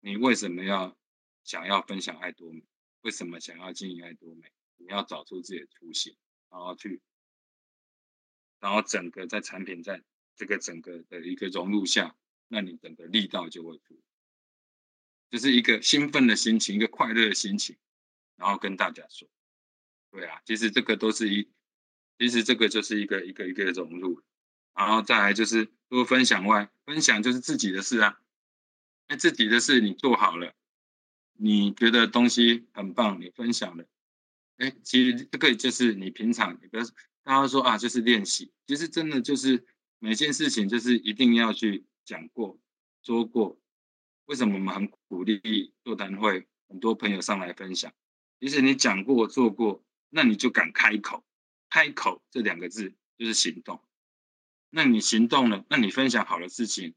[0.00, 0.96] 你为什么要
[1.42, 2.62] 想要分享爱多美？
[3.00, 4.52] 为什么想要经营爱多美？
[4.76, 6.16] 你要找出自己的初心，
[6.48, 7.00] 然后去，
[8.60, 10.00] 然后整个在产品在
[10.36, 14.00] 这个整个的一个融入下，那你整个力道就会出，
[15.30, 17.76] 就是一个兴奋的心情，一个快乐的心情，
[18.36, 19.28] 然后跟大家说，
[20.12, 21.50] 对啊，其实这个都是一，
[22.16, 24.22] 其实这个就是一个一个一个融入。
[24.78, 28.20] 然后再来就是多分享外，分享就是自己的事啊。
[29.08, 30.54] 那自己的事你做好了，
[31.32, 33.84] 你觉得东西很棒，你分享了，
[34.58, 36.84] 哎，其实这个就是你平常，你不要
[37.24, 39.66] 大家说啊，就是练习，其实真的就是
[39.98, 42.56] 每件事情就是一定要去讲过、
[43.02, 43.58] 说过。
[44.26, 47.92] 为什么我们很鼓励座谈会，很多朋友上来分享？
[48.38, 51.24] 其实你讲过、做过，那你就敢开口，
[51.68, 53.80] 开口这两个字就是行动。
[54.70, 56.94] 那你行动了，那你分享好的事情，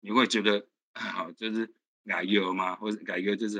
[0.00, 2.76] 你会觉得好，就是改优吗？
[2.76, 3.58] 或者改优就是，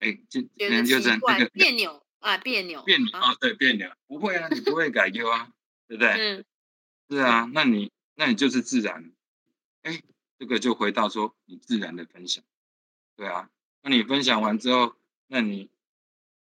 [0.00, 5.50] 哎，就就是那个别扭啊，别扭，别扭啊，对，别扭，不会啊，你不会改优啊，
[5.86, 6.10] 对不对？
[6.10, 6.44] 嗯，
[7.08, 9.12] 是啊，那你那你就是自然，
[9.82, 10.02] 哎，
[10.38, 12.44] 这个就回到说你自然的分享，
[13.16, 13.50] 对啊，
[13.82, 14.94] 那你分享完之后，
[15.26, 15.70] 那你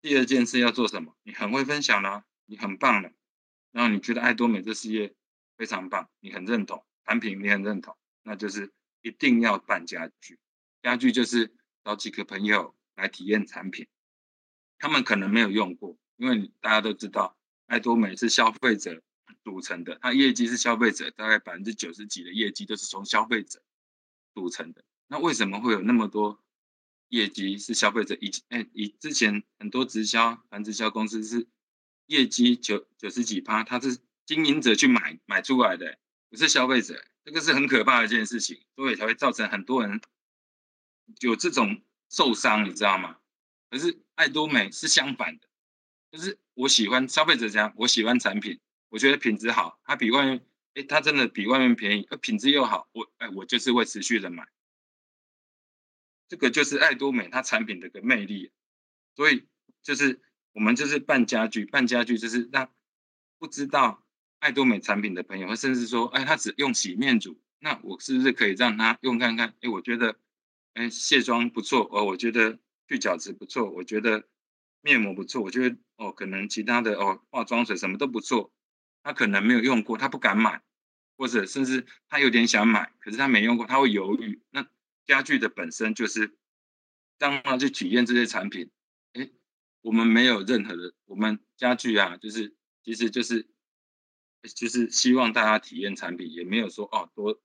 [0.00, 1.14] 第二件事要做什么？
[1.24, 3.12] 你很会分享了，你很棒了，
[3.70, 5.14] 然后你觉得爱多美这事业。
[5.56, 10.38] 非常棒，你很认同产品，你很认同，那就是一定要办家具。
[10.82, 13.86] 家具就是找几个朋友来体验产品，
[14.78, 19.02] 他们可能没有用过，因为大家都知道，爱多美是消费者
[19.42, 23.62] 组成的，它业绩是消费者，大概百分之九十几的业绩都是从消费者
[24.34, 24.84] 组成的。
[25.08, 26.42] 那为什么会有那么多
[27.08, 28.14] 业绩是消费者？
[28.20, 31.48] 以哎，以之前很多直销、反直销公司是
[32.06, 33.98] 业绩九九十几趴，它是。
[34.26, 40.00] 经营者去买买出来的，不是消费者，这个是很可怕的一件事情，所以才会造成很多人
[41.20, 43.18] 有这种受伤，你知道吗？
[43.70, 45.48] 可是爱多美是相反的，
[46.10, 48.58] 就是我喜欢消费者这样，我喜欢产品，
[48.88, 54.48] 我觉得品质好，它比外面，哎，它真的比外面便宜，而品质又好，我哎，我就是会持续的买，
[56.26, 58.50] 这个就是爱多美它产品的个魅力，
[59.14, 59.46] 所以
[59.82, 60.20] 就是
[60.52, 62.72] 我们就是办家具，办家具就是让
[63.38, 64.02] 不知道。
[64.38, 69.54] 爱多美产品的朋友，甚至说，哎，他只用洗面乳，那我是不是可以让他用看看？
[69.60, 70.16] 哎，我觉得，
[70.74, 74.28] 哎，卸妆不错哦，我觉得去角质不错，我觉得
[74.82, 78.52] 面膜不错，我觉得哦，可能其他的哦，化妆水什么都不错。
[79.02, 80.62] 他可能没有用过，他不敢买，
[81.16, 84.42] 或者甚至他有点想买，可是他没用过，他会犹豫。
[84.50, 84.66] 那
[85.06, 86.36] 家具的本身就是
[87.18, 88.70] 让他去体验这些产品。
[89.14, 89.28] 哎，
[89.80, 93.48] 我们没有任何的，我们家具啊，就是其实就是。
[94.48, 97.40] 就是希望大家体验产品，也没有说哦多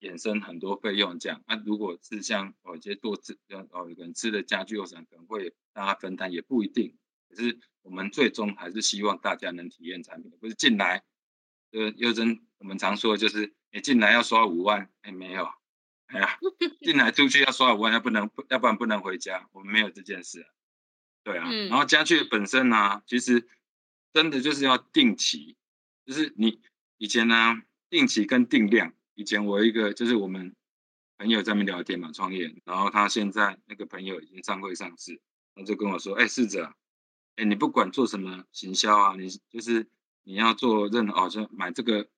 [0.00, 1.42] 衍生很多费用这样。
[1.46, 3.38] 那、啊、如果是像哦一些做吃
[3.70, 6.96] 哦有人吃的家具，或者可能会大家分担，也不一定。
[7.28, 11.02] 可是我们最终还是希望大家能体验产品，不是进来
[11.72, 15.48] 呃又真我们常说的就是你进来要刷五万，哎没有，
[16.06, 16.38] 哎呀
[16.82, 20.48] 进来出去要刷五万，要不能要不然不能回家，我们没有这件事、啊。
[21.22, 23.46] 对啊，嗯、然后家具本身呢、啊，其实
[24.14, 25.56] 真的就是要定期。
[26.10, 26.60] 就是你
[26.98, 28.92] 以前呢、定期跟定量。
[29.14, 30.56] 以前我一个就是我们
[31.18, 35.20] 朋友在那边聊天嘛，创业，然后他现在那个朋友已经上会上市，
[35.54, 36.74] 他就跟我说：“哎，试着，
[37.36, 39.86] 哎，你不管做什么行销啊，你就是
[40.24, 42.08] 你要做任何哦，就买这个，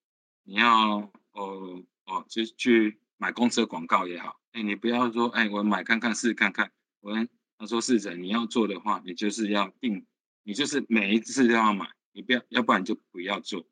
[0.44, 6.72] 你要哦哦，就去买公车广告也好，哎，你不要说哎，我买看看试看看。
[7.00, 7.12] 我
[7.58, 10.06] 他说试着，你要做的话，你就是要定，
[10.44, 13.66] 你就是每一次都要买，你不要，要不然就不要做。”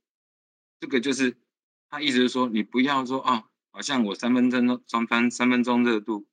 [0.81, 1.37] 这个就是
[1.91, 6.27] 他意思是说，你不要说啊，好像我三分钟三分三分钟热度，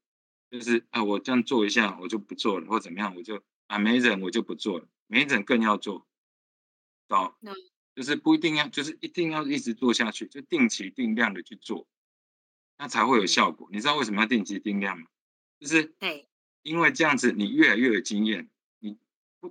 [0.50, 6.08] 就是啊，我这样做一下我就不做了，或怎么样，我就啊没人我就不做了，没人更要做，
[7.10, 7.38] 到，
[7.94, 11.86] 就是不一定要，就是一定要一直做下去，就定期定量的去做，
[12.78, 13.68] 那才会有效果。
[13.72, 15.08] 你知道为什么要定期定量吗？
[15.60, 15.94] 就是
[16.62, 18.98] 因为这样子你越来越有经验，你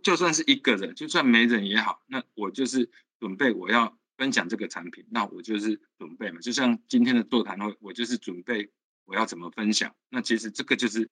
[0.02, 3.98] 就算是一个人，就算没人也好，那我就是准备我要。
[4.16, 8.70] 分享这个产品，那我就是准备嘛，就像今天的座谈会，我就是准备
[9.04, 9.94] 我要怎么分享。
[10.08, 11.10] 那其实这个就是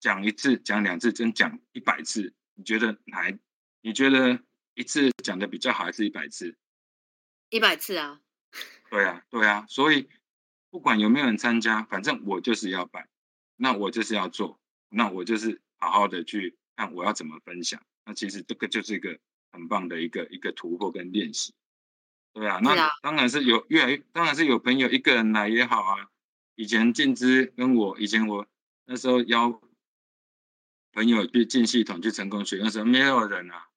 [0.00, 3.30] 讲一次、讲两次，真讲一百次，你觉得哪？
[3.80, 4.40] 你觉得
[4.74, 6.56] 一次讲的比较好，还是一百次？
[7.50, 8.20] 一百次啊。
[8.90, 10.08] 对啊，对啊，所以
[10.70, 13.08] 不管有没有人参加，反正我就是要办，
[13.56, 14.58] 那我就是要做，
[14.88, 17.84] 那我就是好好的去看我要怎么分享。
[18.06, 19.18] 那其实这个就是一个
[19.52, 21.54] 很棒的一个一个突破跟练习。
[22.32, 26.08] 对啊，那当然是有越来越，当然是有朋友一个人来也好啊。
[26.54, 28.46] 以前静之跟我，以前我
[28.84, 29.60] 那时候邀
[30.92, 33.68] 朋友去进系统去成功学，那时候没有人啊，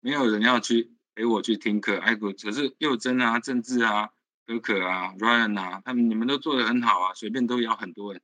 [0.00, 1.98] 没有人要去陪我去听课。
[1.98, 4.10] 哎，可是佑真啊、政治啊、
[4.46, 8.20] 可可啊、Ryan 啊，他们你们都做得很好啊，随便都邀很多人。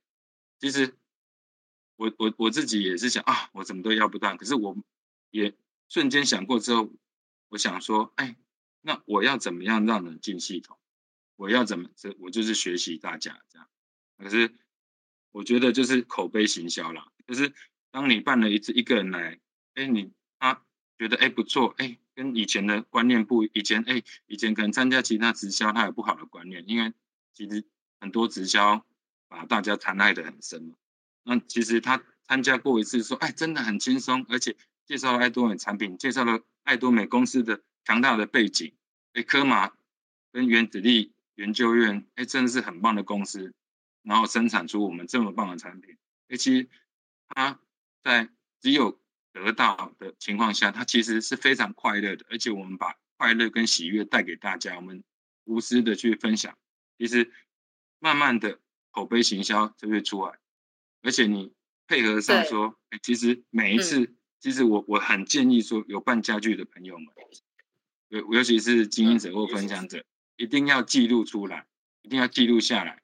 [0.59, 0.95] 其实
[1.97, 4.37] 我我我自己也是想啊，我怎么都邀不到。
[4.37, 4.77] 可是我
[5.31, 5.55] 也
[5.89, 6.91] 瞬间想过之后，
[7.49, 8.37] 我想说，哎。
[8.81, 10.79] 那我要怎么样让人进系统？
[11.37, 11.89] 我要怎么？
[11.95, 13.69] 这我就是学习大家这样。
[14.17, 14.53] 可是
[15.31, 17.13] 我觉得就是口碑行销啦。
[17.27, 17.53] 就是
[17.91, 19.39] 当你办了一次一个人来，
[19.75, 20.65] 哎，你他
[20.99, 26.93] 觉得哎不错，哎，跟以前的观念不，以前哎以前可能参加其他直销，他有不好的观念，因为
[27.35, 27.65] 其实
[28.01, 28.85] 很多直销
[29.29, 30.75] 把大家残害得很深嘛。
[31.23, 37.63] 那其实他参加过一次，说哎真的很轻松，而且介绍了爱多美产品，介绍了爱多美公司的。
[37.89, 38.75] 强大的背景，
[39.15, 39.73] 哎，科马
[40.31, 43.55] 跟原子力研究院，哎，真的是很棒的公司，
[44.03, 45.97] 然后生产出我们这么棒的产品。
[46.29, 46.69] 而且
[47.29, 47.59] 它
[48.05, 48.29] 在
[48.61, 49.01] 只有
[49.33, 52.27] 得到的情况下，它其实是非常快乐的。
[52.29, 55.03] 而且我们把快乐跟喜悦带给大家，我们
[55.45, 56.59] 无私的去分享。
[56.99, 57.33] 其实
[58.01, 60.39] 慢慢的口碑行销就会出来，
[61.01, 61.55] 而且你
[61.87, 67.07] 配合上说，哎，其实每一次，嗯、其实我我很建议说，有办家具的朋友们。
[68.09, 70.05] 尤尤其是经营者或分享者，
[70.37, 71.67] 一定要记录出来，
[72.03, 73.03] 一定要记录下来，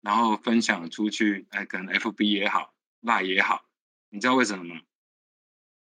[0.00, 1.46] 然后分享出去。
[1.50, 3.64] 哎，可能 FB 也好，Line 也好，
[4.08, 4.80] 你知道为什么吗？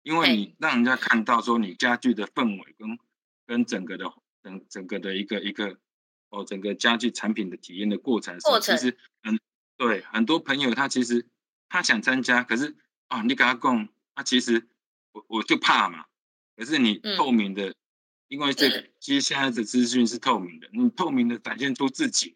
[0.04, 3.00] 因为你让人家看到说你家具的氛围跟
[3.46, 5.78] 跟整个的整整个的一个一个
[6.30, 9.40] 哦，整个家具产品的体验的过程，过程其实很
[9.78, 11.28] 对很多朋友他其实
[11.68, 14.68] 他想参加，可是啊，你跟他讲，他其实
[15.12, 16.06] 我我就怕嘛，
[16.56, 17.76] 可是你透明的。
[18.28, 22.36] 嗯因为这其实现在的资讯是透明的，你透明的展现出自己，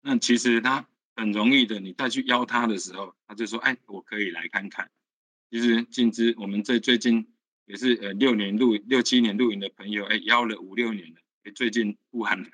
[0.00, 4.90] 那其实他很容易的，你再去邀他的时候，他就说：“哎，我可以来看看。”
[5.50, 7.30] 其实静之，我们这最近
[7.66, 12.50] 也是呃六年录六七年录影的朋友，哎，邀了五六年了，哎最近武汉来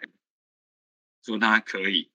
[1.22, 2.10] 说他可以，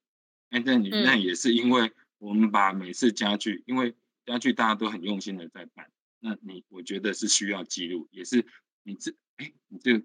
[0.50, 8.46] 哎，那你那也是因为我们把每次家具，因为家具大家都很用心的在办，那你我觉得是需要记录，也是
[8.84, 10.04] 你这哎你这。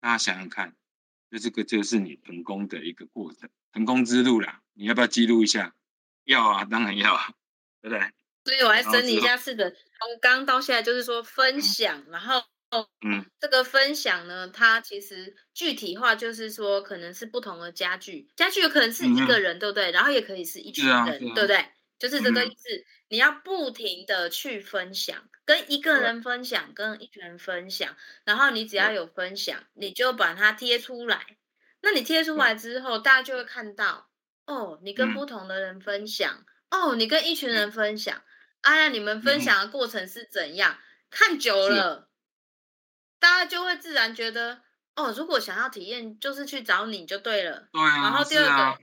[0.00, 0.74] 大家想想看，
[1.30, 4.60] 就这个就是你成功的一个过程，成功之路啦。
[4.72, 5.74] 你要不要记录一下？
[6.24, 7.32] 要啊，当然要啊，
[7.82, 8.10] 对不对？
[8.44, 12.42] 所以我来整理一下，是的，从刚到现在就是说分享，嗯、然后
[13.02, 19.90] 嗯，这个分享呢，它其实具体化就是说，可能是不同的家具，家具有可能是一个人，嗯、对不对？
[19.90, 21.66] 然后也可以是一群人，啊啊、对不对？
[22.00, 22.68] 就是这个意思。
[22.74, 31.36] 嗯你要不停的去分享，跟一个人分享，跟一群人分享，然后你只要有分享，你就把它贴出来。
[31.80, 34.08] 那你贴出来之后，大家就会看到，
[34.46, 38.22] 哦，你跟不同的人分享，哦，你跟一群人分享，
[38.60, 40.78] 哎呀，你们分享的过程是怎样？
[41.10, 42.10] 看久了，
[43.18, 44.62] 大家就会自然觉得，
[44.94, 47.66] 哦，如果想要体验，就是去找你就对了。
[47.72, 48.02] 对啊。
[48.02, 48.80] 然后第二个。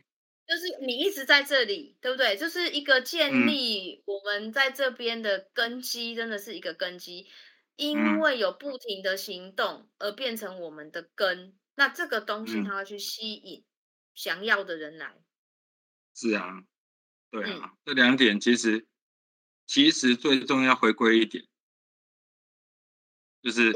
[0.48, 2.38] 就是你一直在这里，对不对？
[2.38, 7.28] 就是一个建立我们在这边的根基，真的是一个根基。
[7.76, 13.64] 因为有不停的行动而变成我们的根，那这个东西它要去吸引
[14.16, 15.14] 想要的人来。
[16.16, 16.64] 是啊，
[17.30, 18.88] 对啊，这两点其实
[19.68, 21.46] 其实最重要回归一点，
[23.44, 23.72] 就是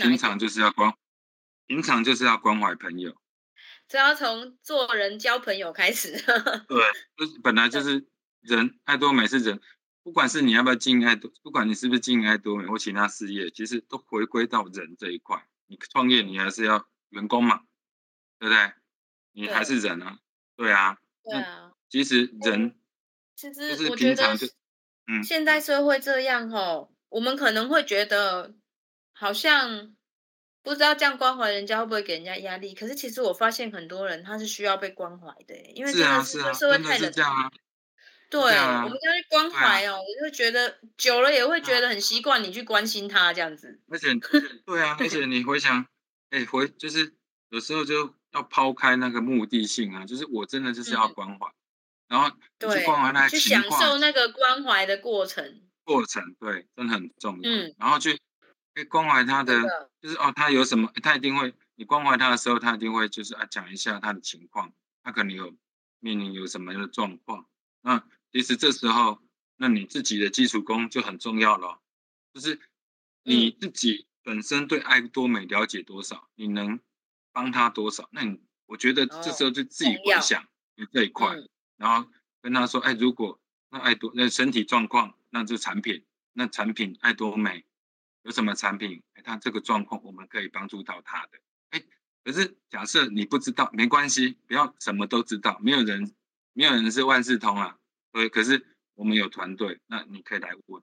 [0.00, 0.92] 平常就是要关，
[1.66, 3.16] 平常就是要关怀朋友。
[3.88, 6.12] 只要从做人交朋友开始。
[6.68, 6.82] 对，
[7.16, 8.06] 就是本来就是
[8.40, 9.60] 人爱多美是人，
[10.02, 15.46] 不管是你要不要经营爱多，不管你是不是经营爱多美或其他事业，其实都回归到人这一块。
[15.66, 17.62] 你创业，你还是要员工嘛，
[18.38, 18.72] 对不对？
[19.32, 20.18] 你还是人啊，
[20.56, 20.98] 对，对啊。
[21.24, 21.72] 对啊。
[21.88, 22.76] 其实人，
[23.34, 24.36] 其实我觉得，
[25.06, 28.54] 嗯，现在社会这样哦，我们可能会觉得
[29.12, 29.95] 好像。
[30.66, 32.74] 不知道这样关怀人家会不会给人家压力？
[32.74, 37.12] 可是其实我发现很多人他是需要被关怀的，因为这个是社会太冷。
[38.28, 43.80] 对，啊我们要去关怀哦，我就觉得久了也会觉得很习惯，你去关心他这样子。
[43.88, 44.08] 而且，
[44.66, 45.86] 对啊，而且你回想，
[46.30, 47.14] 哎，回就是
[47.50, 51.54] 有时候就要抛开那个目的性啊，就是我真的就是要关怀，嗯、
[52.08, 55.62] 然后去关怀那去享受那个关怀的过程。
[55.84, 57.48] 过程对，真的很重要。
[57.48, 58.18] 嗯，然后去
[58.88, 59.62] 关怀他，的
[60.06, 65.52] 就是哦，他有什么，他一定会，你关怀他的时候，他一定会就是啊讲一下他的情况，他可能有
[65.98, 67.44] 面临有什么样的状况。
[67.80, 69.20] 那其实这时候，
[69.56, 71.80] 那你自己的基础功就很重要了，
[72.32, 72.60] 就是
[73.24, 76.78] 你自己本身对爱多美了解多少，你能
[77.32, 78.08] 帮他多少？
[78.12, 80.46] 那你我觉得这时候就自己回想
[80.76, 81.48] 你这一块，嗯、
[81.78, 82.08] 然后
[82.40, 83.40] 跟他说，哎，如果
[83.70, 85.14] 那爱多那身体状况。
[85.28, 86.02] 那这产品，
[86.32, 87.66] 那产品爱多美
[88.26, 89.00] 有什么产品？
[89.14, 91.38] 哎，他这个状况我们可以帮助到他的。
[91.70, 91.82] 哎，
[92.24, 96.12] 可是假设你不知道，没关系，不要什么都知道，没有人，
[96.52, 97.78] 没有人是万事通啊。
[98.10, 100.82] 对，可是我们有团队，那你可以来问，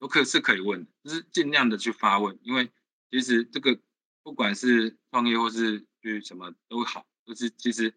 [0.00, 2.72] 我可是可以问，就是尽量的去发问，因为
[3.12, 3.78] 其实这个
[4.24, 7.94] 不管是创业或是去什么都好，就是其实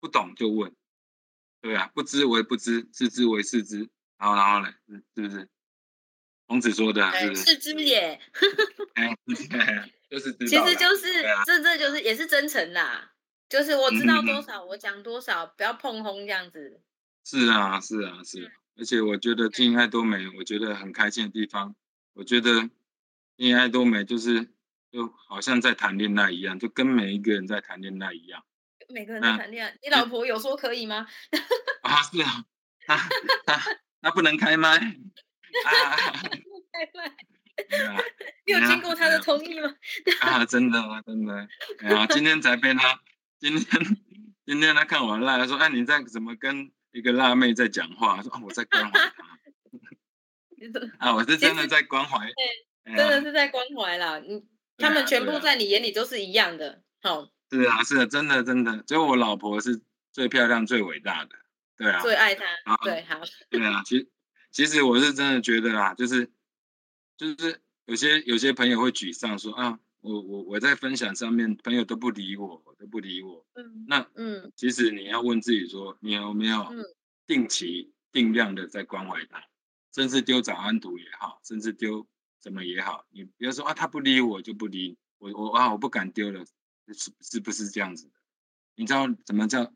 [0.00, 0.74] 不懂就问，
[1.60, 3.90] 对啊，不知为不知，知之为是知。
[4.16, 4.72] 然后，然后呢？
[5.14, 5.46] 是不是
[6.52, 7.10] 孔子说的？
[7.18, 7.44] 是不是？
[7.46, 8.20] 是知也。
[8.92, 9.16] 哎，
[10.10, 13.10] 就是其实就是这，这就是也是真诚啦。
[13.48, 16.82] 就是我知道多少，我讲多少，不要碰轰这样子。
[17.24, 18.52] 是啊，是啊，是。
[18.76, 21.74] 而且我觉得敬爱多美，我觉得很开心的地方，
[22.12, 22.68] 我觉得
[23.38, 24.50] 敬爱多美就是
[24.92, 28.44] 就好像在谈恋爱一样，就跟每一个人在谈恋爱一样。
[28.90, 31.06] 每个人在谈恋爱，你老婆有说可以吗？
[31.80, 32.44] 啊，是啊，
[32.86, 33.08] 他
[33.46, 33.78] 他。
[34.04, 35.96] 他不能开麦啊！
[36.72, 37.12] 开麦，
[38.46, 39.74] 你有经过他的同意吗？
[40.22, 41.02] 啊，真的吗？
[41.02, 41.34] 真的。
[41.94, 43.00] 啊，今天才被他，
[43.38, 43.96] 今天
[44.46, 49.24] 今天他看我辣，他说：“哎，你在怎么跟一个辣妹在讲话？”说：“我在关怀 他。”
[50.98, 52.26] 啊，我是真的在关怀，
[52.84, 54.18] 真的是在关怀啦。
[54.18, 54.44] 你
[54.78, 56.82] 他们全部在你眼里都是一样的。
[57.02, 61.30] 好，是啊，是啊，真的真的，只有我老婆是最漂亮、最伟大的。
[61.76, 62.44] 对啊，最爱她。
[62.84, 63.20] 对，好。
[63.50, 64.08] 对啊，其实
[64.52, 66.30] 其实我是真的觉得啊，就是
[67.22, 73.46] 就是有些有些朋友会沮丧说啊，我我我在分享上面，朋友都不理我，都不理我。
[73.54, 73.84] 嗯。
[73.86, 76.66] 那嗯，其实你要问自己说，你有没有
[77.24, 79.40] 定期定量的在关怀他，
[79.94, 82.04] 甚至丢早安图也好，甚至丢
[82.42, 86.44] 什么也好，你不要说啊，他不理我就不理我，我啊我不敢丢了，
[86.92, 88.14] 是是不是这样子的？
[88.74, 89.72] 你知道怎么叫？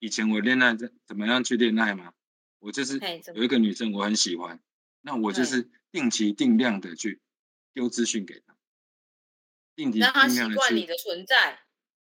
[0.00, 2.12] 以前我恋爱怎怎么样去恋爱吗？
[2.58, 3.00] 我就是
[3.34, 4.60] 有一个女生我很喜欢，
[5.02, 7.20] 那我就是定期定量的去
[7.72, 8.56] 丢资讯给他，
[9.74, 11.60] 定期定量的习惯你的存在。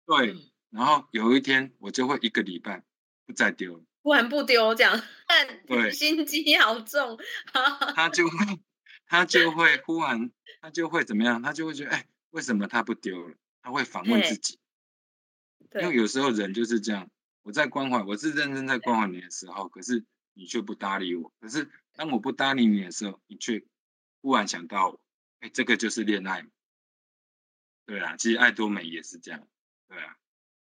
[0.06, 2.84] 对，嗯、然后有一天我就会一个礼拜
[3.26, 5.02] 不再丢了，不然不丢这样。
[5.66, 7.18] 对， 心机好重。
[7.94, 8.60] 他就会，
[9.06, 11.40] 他就会忽然，他就会怎么样？
[11.42, 13.36] 他就会觉得，哎，为什么他不丢了？
[13.62, 14.58] 他会反问自己。
[15.80, 17.08] 因为有时候人就是这样。
[17.42, 20.04] 我在关怀，我是认真在关怀你的时候，可是
[20.34, 21.32] 你却不搭理我。
[21.40, 23.64] 可是当我不搭理你的时候，你却
[24.20, 25.00] 忽然想到我。
[25.40, 26.46] 哎，这个就是恋爱。
[27.86, 29.48] 对啊，其实爱多美也是这样。
[29.88, 30.16] 对啊，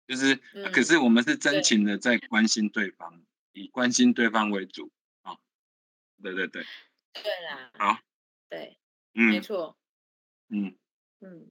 [0.06, 4.90] 就是，嗯、可是我们是真情的在关心对方，对以关心对方为主
[5.22, 5.38] 啊、哦。
[6.22, 6.64] 对对对。
[7.12, 7.70] 对啦。
[7.78, 7.98] 好。
[8.48, 8.78] 对。
[9.14, 9.30] 嗯。
[9.30, 9.76] 没错。
[10.48, 10.76] 嗯。
[11.20, 11.50] 嗯。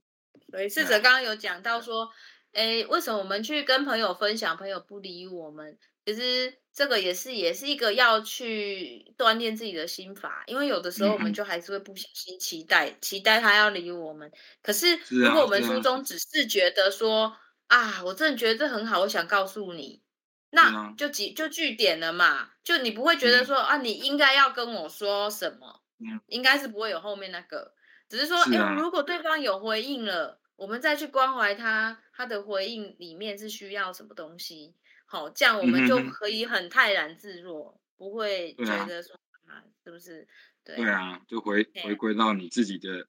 [0.50, 2.12] 所以逝哲刚刚有讲到说。
[2.52, 5.76] 哎，为什么我们去跟朋友分享，朋友不理我们？
[6.04, 14.30] 其实这个也是也是一个要去锻炼自己的心法，因为有的时候我们就还是会不小心期待，嗯、期待他要理我们。
[14.62, 17.36] 可是如果我们书中只是觉得说
[17.68, 20.02] 啊，啊，我真的觉得这很好，我想告诉你，
[20.50, 27.72] 那就几就据点了嘛，就你不会觉得说、嗯、啊，你应该要跟我说什么，嗯、应该是不会有后面那个，
[28.08, 30.40] 只是说，哎、啊，如果对方有回应了。
[30.56, 34.76] 我们再去关怀他，他的回应里面是需要什么东西？
[35.14, 39.14] 好，这样我们就可以很泰然自若，不会觉得说
[39.46, 40.26] 啊，是不是？
[40.64, 43.06] 对，对啊，就回回归到你自己的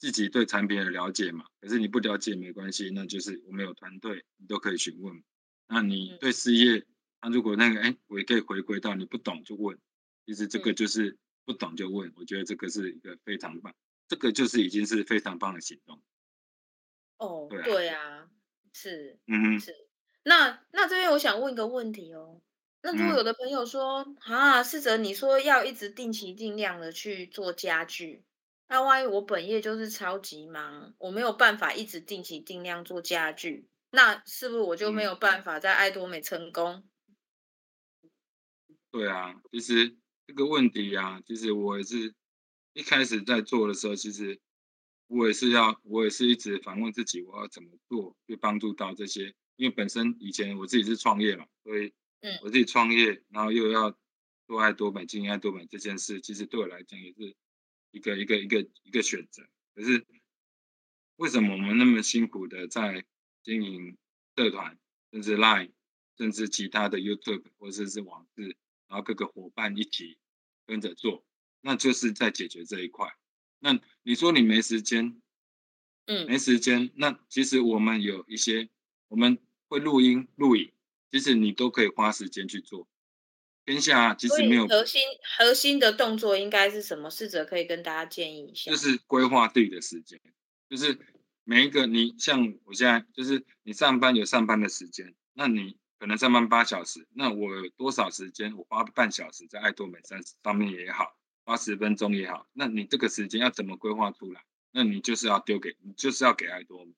[0.00, 1.44] 自己对产品的了解嘛。
[1.60, 5.22] 可是你不了解没关系，那就是我们有团队，你都可以询问。
[5.68, 6.84] 那你对事业，
[7.22, 9.78] 那如果那个哎，我也可以回归到你不懂就问，
[10.26, 12.12] 其实这个就是不懂就问。
[12.16, 13.72] 我觉得这个是一个非常棒，
[14.08, 16.02] 这个就是已经是非常棒的行动。
[17.18, 18.28] 哦，对啊，
[18.72, 19.83] 是，嗯哼，是。
[20.24, 22.40] 那那这边我想问一个问题哦。
[22.82, 28.24] 那如果有的朋友说，嗯、啊，逝哲你说要一直定期定量的去做家具，
[28.68, 36.82] 那万一我本业就是超级忙，我没有办法一直定期定量做家具，那是不是我就没有办法在爱多美成功？
[38.90, 39.96] 对啊，其实
[40.26, 42.14] 这个问题啊，其实我也是
[42.72, 44.40] 一开始在做的时候，其实。
[45.06, 51.92] 我也是要，我也是一直反问自己，我要怎么做，去帮助到这些因为本身以前我自己是创业嘛，所以
[52.42, 53.96] 我自己创业，然后又要
[54.46, 57.34] 多爱多美、经营爱多美这件事，其实对我来讲也是
[57.90, 59.46] 一个一个一个一个选择。
[59.74, 60.06] 可是
[61.16, 63.04] 为什么我们那么辛苦的在
[63.42, 63.96] 经营
[64.36, 64.78] 社团，
[65.12, 65.70] 甚至 Line，
[66.16, 68.56] 甚至其他的 YouTube 或者是网志，
[68.88, 70.18] 然后各个伙伴一起
[70.66, 71.24] 跟着做，
[71.60, 73.14] 那就是在解决这一块。
[73.58, 75.20] 那你说你没时间？
[76.06, 76.90] 嗯，没时间。
[76.96, 78.68] 那其实我们有一些，
[79.14, 79.38] 我们
[79.68, 80.72] 会录音、录影，
[81.12, 82.88] 其实你都可以花时间去做。
[83.64, 85.02] 天下其实没有核心，
[85.38, 87.08] 核心的动作应该是什么？
[87.08, 88.72] 试着可以跟大家建议一下。
[88.72, 90.20] 就是规划自己的时间，
[90.68, 90.98] 就是
[91.44, 98.52] 每一个你像我现在，就是你上班有上班的时间，那你可能上班八小时，那我有多少时间？
[98.56, 104.42] 我花半小时在爱多美上上面也好，花十分钟也好，那你这个时间要怎么规划出来？
[104.72, 106.92] 那你就是要丢给你，就是要给爱多美，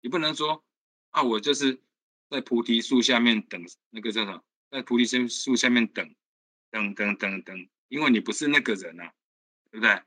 [0.00, 0.64] 你不能说
[1.10, 1.80] 啊，我就是
[2.28, 6.14] 在菩提树下面等那个叫什么，在菩提树下面等，
[6.70, 9.12] 等等等等，因为你不是那个人啊，
[9.70, 10.02] 对不对？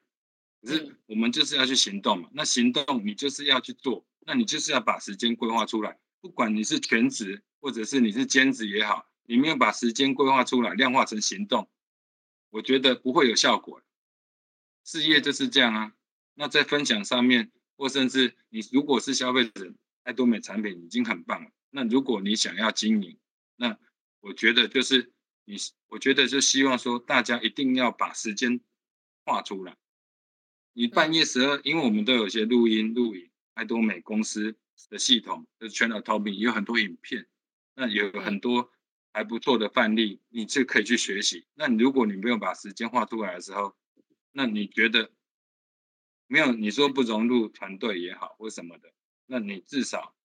[0.62, 11.70] 可是我们就是要去行动嘛，那行动你就是要去做，那你就是要把时间规划出来，不管你是全职或者是你是兼职也好，你没有把时间规划出来，量化成行动，
[12.50, 13.82] 我觉得不会有效果。
[14.86, 15.94] 事业就是这样啊。
[16.36, 19.74] 那在分享上面，或甚至你如果是消费者，
[20.04, 21.52] 爱多美产品已经很棒了。
[21.70, 23.18] 那如果你想要经营，
[23.56, 23.78] 那
[24.20, 25.12] 我觉得就是
[25.46, 25.56] 你，
[25.88, 28.62] 我觉得就希望说大家一定要把时间
[29.26, 29.76] 画出来。
[30.74, 34.56] 你半夜十二，因为我们都有些录音录影，爱多美公司
[34.90, 37.28] 的系统就是 Channel 也有很多影片，
[37.76, 38.72] 那有很多
[39.12, 41.46] 还不错的范例，你就可以去学习。
[41.54, 43.76] 那如果你没有把时间画出来的时候，
[44.32, 45.12] 那你觉得？
[46.26, 48.92] 没有，你说不融入团队也好，或什么的，
[49.26, 50.16] 那你至少，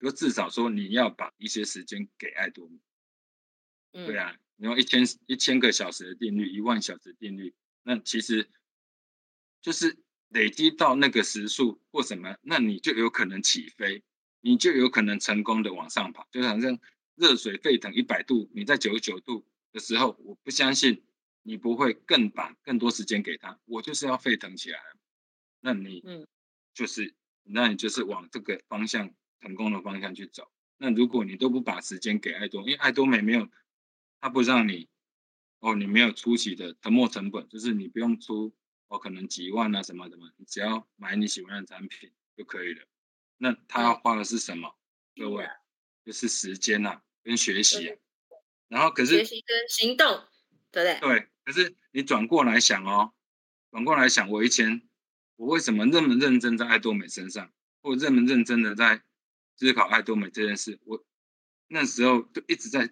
[0.00, 2.78] 就至少说你要把一些时间给爱多美。
[3.92, 8.50] 嗯，对啊，你用一千一千个小时的定律，一万小时的定律，那其实
[9.60, 14.02] 就是累积到那个时速或什么，那你就有可能起飞，
[14.40, 16.78] 你就有可能成功的往上跑，就好像
[17.14, 21.04] 热水沸腾一百度，你在九十九度的时候，我不相信。
[21.44, 24.78] 你不会更把更多时间给他，我就是要沸腾起来。
[25.60, 26.26] 那你，嗯，
[26.74, 27.14] 就是，
[27.50, 30.50] 那你就是往这个方向成功的方向去走。
[30.76, 33.48] 那如果你都不把时间给爱多，因为爱多美没有，
[34.20, 34.88] 他不让你，
[35.60, 38.54] 哦，你没有初期的沉没成本，就是你不用出，
[38.88, 42.86] 哦，可能几万啊什么什么，你只要买你喜欢的产品就可以了。
[43.38, 44.76] 那他要花的是什么？
[45.16, 45.48] 各位，
[46.04, 47.96] 就是时间啊，跟学习啊。
[48.68, 50.24] 然后可是学习跟行动，
[50.70, 51.00] 对不对？
[51.00, 51.28] 对。
[51.44, 53.14] 可是你转过来想哦，
[53.70, 54.87] 转过来想，我以前
[55.38, 59.04] 我为什么那么认真在爱多美身上，或那么认真的在
[59.56, 60.80] 思考爱多美这件事？
[60.84, 61.04] 我
[61.68, 62.90] 那时候就一直在，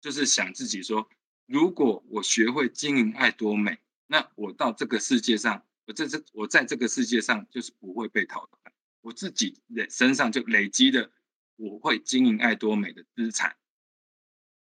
[0.00, 1.10] 就是想自己说，
[1.46, 11.10] 如果我学会经营爱多美，那我到这个世界上，我这这我在这个世界上就是不会被淘汰，我自己的身上就累积的
[11.56, 13.56] 我会经营爱多美的资产，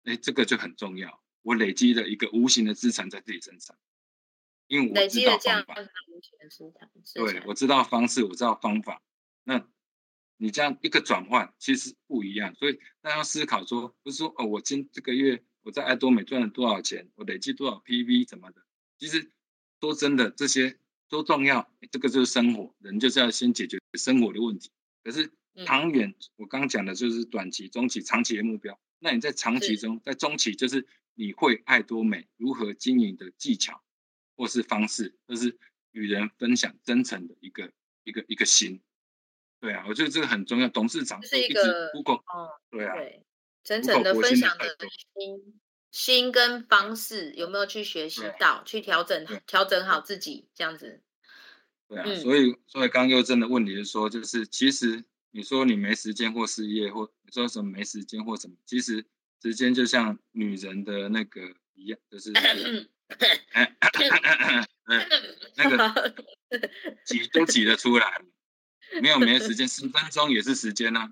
[0.05, 1.21] 哎，这个就很重要。
[1.43, 3.77] 我累积了一个无形的资产在自己身上，
[4.71, 5.75] 因为我知道方法。
[7.13, 9.01] 对，我知道方式，我知道方法。
[9.43, 9.67] 那
[10.37, 18.63] 你这样一个转换其实不一样，所以大家要思考说，不是说哦，我今这个月我在爱多美赚了多少钱，我累积多少 PV 什么的。
[18.97, 19.29] 其实
[19.81, 20.77] 说真的，这些
[21.09, 24.71] 都重要，这个就是生活，人就是要先解决生活的问题。
[25.03, 25.29] 可是
[25.65, 28.79] 长远，我刚讲的就是短期、中期、长期的目标。
[28.99, 30.87] 那你在长期中，在中期就是。
[31.13, 33.83] 你会爱多美如何经营的技巧，
[34.41, 35.55] 或是方式，就是
[35.91, 37.71] 与人分享真诚的一个
[38.03, 38.81] 一个一个心。
[39.59, 40.67] 对啊，我觉得这个很重要。
[40.67, 43.23] 董事长是一个 Google，哦，对啊，对，
[43.63, 44.75] 真诚的分享的
[45.13, 45.61] 心
[45.91, 51.03] 心跟方式有没有去学习到，去调整调整好自己这样子。
[51.87, 59.05] 对啊，嗯、所以所以刚刚又真的问题是说，就是其实你说你没时间或事业，或你说什么没时间或什么，其实。
[59.43, 61.41] 时间就像女人的那个
[61.73, 62.31] 一样，就是，
[64.85, 65.07] 嗯，
[65.55, 66.15] 那个
[67.05, 68.21] 挤都挤得出来，
[69.01, 71.11] 没有没时间，十分钟也是时间呐，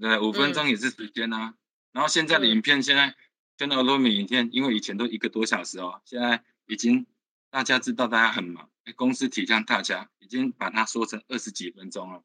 [0.00, 1.54] 对，五分钟也是时间呐。
[1.92, 3.14] 然后现在的影片，现在
[3.56, 7.06] 真的爱多美影片，因为以前都一个多小时哦，现在已经
[7.50, 12.22] 大家知道大家很忙，公司体谅大家，已经把它缩成二十几分钟了。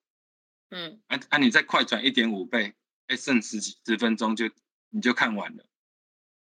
[0.70, 2.74] 嗯，啊啊，你再快转一点五倍，
[3.07, 4.49] 哎，剩十几十分钟就。
[4.91, 5.66] 你就看完了，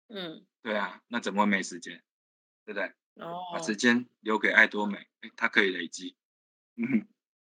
[0.09, 2.03] 嗯，对啊，那怎么会没时间？
[2.73, 2.93] 对不对？
[3.27, 6.14] 哦，把时间留给爱多美，哎，它可以累积，
[6.77, 7.07] 嗯，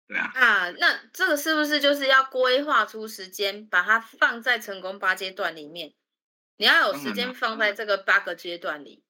[0.07, 0.29] 对啊。
[0.35, 5.93] 啊，那这个是不是就是要规划出时间，把它放在成功八阶段里面？
[6.57, 9.03] 你要有时间放在这个八个阶段里。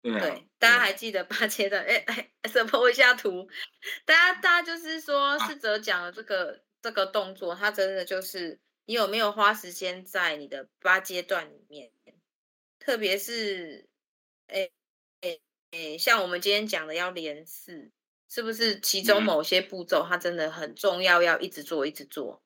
[0.00, 1.84] 对，啊、对，大家还记得八阶段？
[1.84, 3.48] 哎哎，support 一下图。
[4.06, 11.90] 大家大家就是说，士哲讲的这个、啊、这个动作，它真的就是你有没有花时间在你的八阶段里面？
[12.78, 13.88] 特别是，
[14.48, 14.70] 哎
[15.74, 17.90] 哎哎，像我们今天讲的要连四，
[18.28, 22.42] 是不是其中某些步骤它真的很重要，要一直做一直做？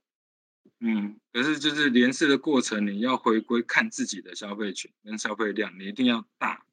[0.81, 6.64] 嗯，可是就是连四的过程，你要回归看自己的消费群跟消费量，你一定要大。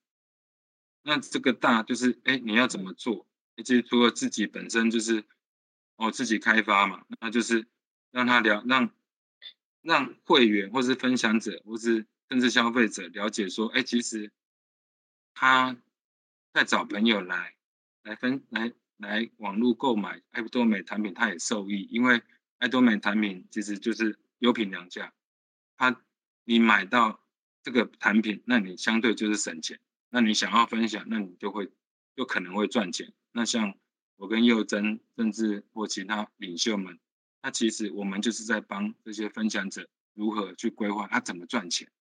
[1.03, 3.27] 那这个大就是，哎，你要怎么做？
[3.57, 5.25] 其实除了自己本身就是，
[5.97, 7.67] 哦，自己开发嘛，那就是
[8.11, 8.89] 让他了，让
[9.81, 14.31] 让会员或是分享者，或是甚至消费者了解说，哎，其实
[15.33, 15.77] 他
[16.55, 17.53] 再找朋友来
[18.01, 22.21] 来分来来网络购买爱多美产品，他也受益，因为
[22.59, 25.13] 爱多美产品其实就是优品良价，
[25.75, 26.01] 他
[26.45, 27.21] 你买到
[27.61, 29.81] 这个产品，那你相对就是省钱。
[30.07, 31.69] 那你想要分享，那你就会
[32.15, 33.11] 就可能会赚钱。
[33.33, 33.77] 那像
[34.15, 36.97] 我跟佑真，甚至或其他领袖们，
[37.41, 41.91] 那其实我们就是在帮这些分享者如何去规划他怎么赚钱。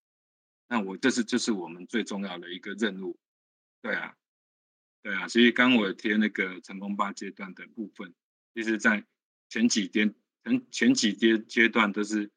[0.68, 3.18] 那我这是就是我们最重要的一个任务。
[3.82, 4.16] 对啊，
[5.04, 5.28] 对啊。
[5.28, 8.12] 所以刚我贴那个成功八阶段的部分，
[8.54, 9.04] 其实在
[9.48, 12.32] 前几天前前几阶阶段都是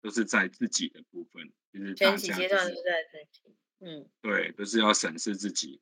[0.00, 3.56] 都是在自己的部分，就是大家、就是、前几阶段都在自己。
[3.82, 5.80] 嗯，对，都是要审视自己。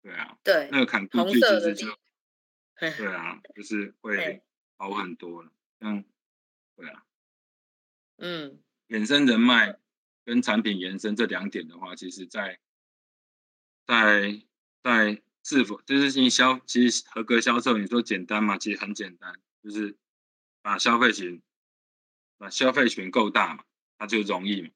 [0.00, 1.86] 对啊，对，那个砍过去其实就，
[2.76, 4.42] 对啊，就是 会
[4.76, 5.52] 好很多了。
[5.78, 6.04] 像，
[6.74, 7.06] 对啊，
[8.16, 9.78] 嗯，衍生人脉
[10.24, 12.58] 跟产品延伸这两点的话，其实在，
[13.86, 14.42] 在
[14.82, 18.58] 在是否就是营销，其实合格销售，你说简单嘛？
[18.58, 19.96] 其实很简单，就是
[20.62, 21.42] 把消费群，
[22.38, 23.64] 把消费群够大嘛，
[23.98, 24.70] 那就容易嘛。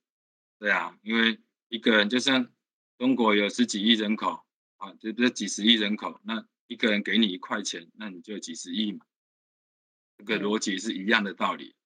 [0.59, 2.51] 对啊，因为一个人就像
[2.99, 4.45] 中国有十几亿人口
[4.79, 9.05] 啊，这不是几十亿人口，那一个人给你一块钱，那你就几十亿嘛，
[10.19, 11.77] 这个逻辑是一样的道理。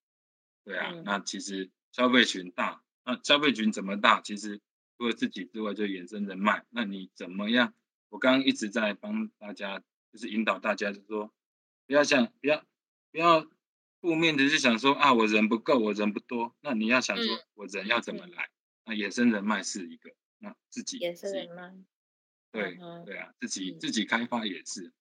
[0.65, 4.21] 对啊，那其实消费群大，那消费群怎么大？
[4.21, 4.61] 其实
[5.01, 6.67] 除了自己之外，就衍生人脉。
[6.69, 7.73] 那你怎么样？
[8.11, 9.83] 我刚刚一直在帮大家，
[10.13, 11.33] 就是引导大家，就是说
[11.87, 12.63] 不要想，不要
[13.11, 13.49] 不要
[14.03, 16.55] 负面的，就想说啊，我人不够，我人不多。
[16.61, 17.25] 那你要想说，
[17.55, 18.51] 我人要怎么来？
[18.85, 21.75] 那衍生人脉是一个，那自己衍生人脉，
[22.53, 24.93] 对对啊，自己自己开发也是，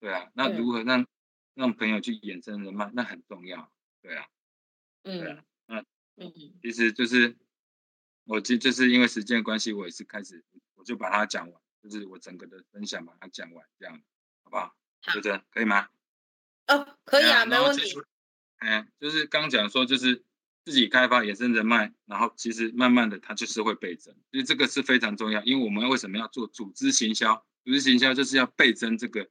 [0.00, 0.32] 对啊。
[0.34, 1.06] 那如何让
[1.54, 3.70] 让朋友去衍生人脉，那很重要，
[4.02, 4.26] 对啊，
[5.04, 5.44] 对啊。
[5.66, 5.84] 那
[6.16, 7.36] 嗯，其实就是
[8.28, 10.44] 我其实就是因为时间关系，我也是开始
[10.76, 14.00] 我就把它讲完，就是我整个的分享把它讲完，这样
[14.44, 14.76] 好不好？
[15.12, 15.88] 就这样可以吗？
[16.68, 17.82] 哦，可以啊，没问题。
[18.58, 20.22] 哎，就是刚讲说就是。
[20.64, 25.42] 自己开发衍生人脉，然后其实慢慢的它就是会倍增，所以这个是非常重要。
[25.44, 27.42] 因为我们为什么要做组织行销？
[27.64, 29.30] 组织行销就是要倍增这个、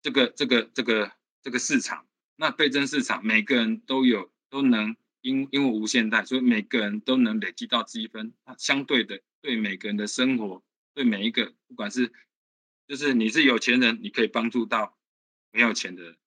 [0.00, 1.10] 这个、这个、这个、
[1.42, 2.06] 这个市场。
[2.36, 4.94] 那倍增市场，每个人都有都能
[5.24, 8.34] 因因为无限大，所以每个人都能累积到积分。
[8.44, 10.62] 它相对的，对每个人的生活，
[10.92, 12.12] 对每一个不管是
[12.86, 14.98] 就是你是有钱人，你可以帮助到
[15.50, 16.18] 没有钱的人，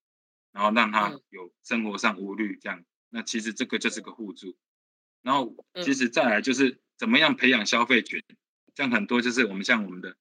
[0.51, 2.83] 然后让他有生活上无虑这样。
[3.09, 4.57] 那其实这个就是个互助，
[5.21, 8.23] 然后其实再来就是怎么样培养消费群，
[8.73, 10.17] 像很多就是我们像我们的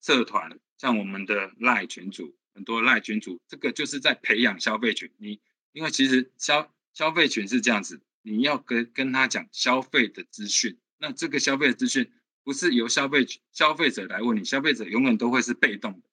[0.00, 5.12] 社团，像我们的赖群组，很多赖群组，这个就是在培养消费群。
[5.18, 5.42] 你
[5.72, 16.08] 因为其实消消费群是这样子，你要跟跟他讲消费的资讯，那这个消费的资讯不是由消费消费者来问你，消费者永远都会是被动的，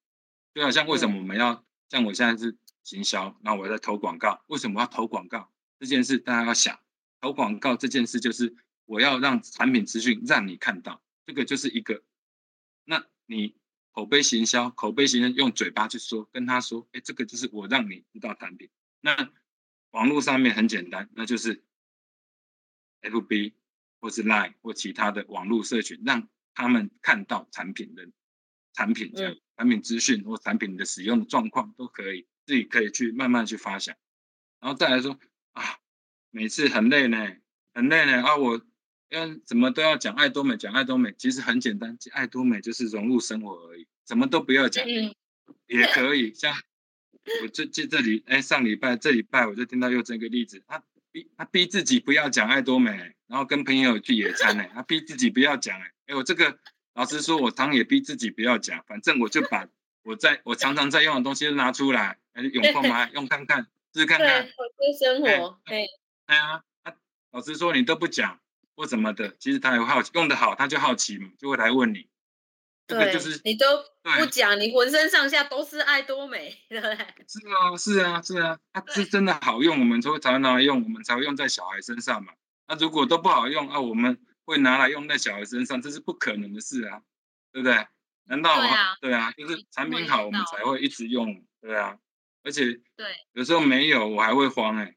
[0.53, 5.51] 就好像为什么我们要像我现在是行销，那我在投广告，为什么要投广告？
[5.79, 6.79] 这件事大家要想，
[7.19, 8.55] 投广告这件事就是
[8.85, 12.03] 我要让产品资讯让你看到，这个就是一个。
[12.83, 13.55] 那你
[13.91, 18.69] 口碑行销，口碑行销用嘴巴去说，跟他说，哎，这个就是我让你知道产品。
[19.01, 19.31] 那
[19.95, 21.63] 网络上面很简单，那就是
[23.01, 23.53] FB
[24.01, 28.05] 或是 Line 或其他的网络社群，让他们看到产品的
[28.73, 33.95] 产品这样，产品资讯或产品的使用的状况都可以，自己可以去慢慢去发想，
[34.59, 35.17] 然后再来说。
[35.53, 35.63] 啊，
[36.31, 37.37] 每次很累呢，
[37.73, 38.35] 很累呢啊！
[38.35, 38.61] 我
[39.07, 44.85] 要怎么都要讲爱多美，讲爱多美，其实很简单，爱多美就是融入生活而已，什么都不要讲，
[45.67, 46.33] 也可以。
[46.33, 46.53] 像
[47.41, 52.91] 我这这这里，哎，上礼拜这礼拜我就听到又这个例子，他逼他逼自己不要讲爱多美，
[53.27, 56.59] 然后跟朋友去野餐呢，他逼自己不要讲，哎，哎，我这个
[56.93, 59.67] 老实说，我常也逼自己不要讲，反正我就把
[60.03, 63.09] 我在我常常在用的东西都拿出来，有空吗？
[63.09, 64.47] 用看看，试看看。
[64.77, 65.59] 对，生活。
[65.65, 65.85] 哎，
[66.27, 66.63] 哎呀，
[67.31, 68.39] 老师说你都不讲
[68.75, 72.07] 或什么的，其实他有好奇，用得好他就好奇嘛，就会来问你。
[72.87, 73.65] 对，就是你都
[74.03, 76.95] 不讲，你浑身上下都是爱多美，对不对？
[77.27, 82.33] 是啊，是啊，是啊，它是真的好用，我们才会才会拿来用，我们才会用在小孩身上嘛。
[82.67, 87.01] 那如果都不好用啊，我们会拿来用在小孩身上，这是不可能的事啊，
[87.51, 87.87] 对不对？
[88.25, 91.97] 难道对啊，对啊，就是产品好，我们才会一直用，对啊。
[92.43, 92.65] 而且
[92.95, 94.95] 对，有时候没有我还会慌哎，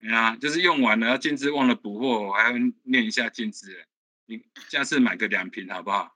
[0.00, 3.86] 对啊，就是用完了要禁止忘了补货，我还会念一下进资哎，
[4.26, 6.14] 你下次买个两瓶好不好？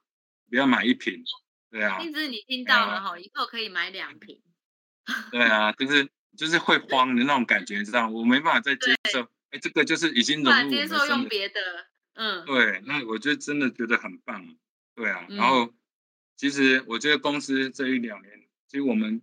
[0.48, 1.24] 不要买一瓶，
[1.70, 1.98] 对啊。
[2.00, 4.40] 净资你听到了哈，以后可以买两瓶。
[5.30, 8.08] 对啊，就是就是会慌的那种感觉，你知道吗？
[8.10, 9.28] 我没办法再接受。
[9.50, 11.60] 哎，这个就是已经融入接受用别的，
[12.14, 12.44] 嗯。
[12.44, 14.56] 对，那我就真的觉得很棒。
[14.94, 15.74] 对啊，然后
[16.36, 19.20] 其实我觉得公司这一两年，其实我们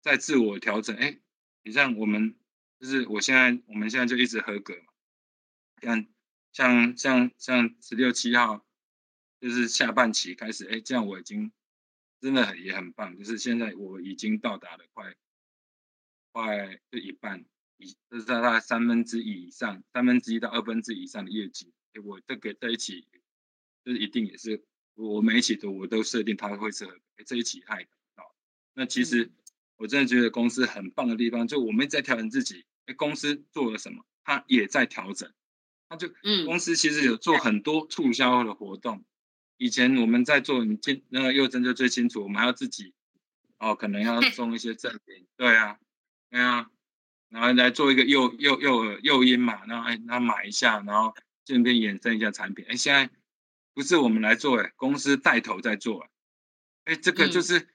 [0.00, 0.94] 在自我调整。
[0.96, 1.18] 哎，
[1.62, 2.34] 你像我们，
[2.78, 4.92] 就是我现在，我们现在就一直合格嘛。
[5.82, 6.06] 像
[6.52, 8.65] 像像像十六七号。
[9.40, 11.52] 就是下半期开始，哎，这样我已经
[12.20, 13.16] 真的也很棒。
[13.16, 15.14] 就是现在我已经到达了快
[16.32, 17.44] 快就一半，
[17.76, 21.72] 以就是大概三分之一以上，三分之一到二分之一以上的业绩。
[21.92, 23.06] 哎，我这个这一期
[23.84, 24.62] 就是一定也是
[24.94, 26.84] 我每一期都我都设定它会是
[27.16, 28.34] 哎这一期还好。
[28.74, 29.30] 那其实
[29.76, 32.64] 我真的觉得公司很棒的地方，就我们在调整自己。
[32.86, 35.32] 哎，公司做了什么，它也在调整。
[35.88, 39.04] 它就嗯，公司其实有做很多促销的活动。
[39.58, 42.92] 以前我们在做，你进那个幼珍就最清楚，我们还要自己
[43.58, 45.78] 哦，可能要 送一些赠品，对啊，
[46.30, 46.70] 对啊，
[47.30, 51.14] 然后来做一个诱诱诱诱因嘛，然后哎，那买一下，然后
[51.46, 52.66] 顺便衍生一下产品。
[52.68, 53.10] 哎，现在
[53.72, 56.06] 不是我们来做，哎，公司带头在做，
[56.84, 57.68] 哎，这个就是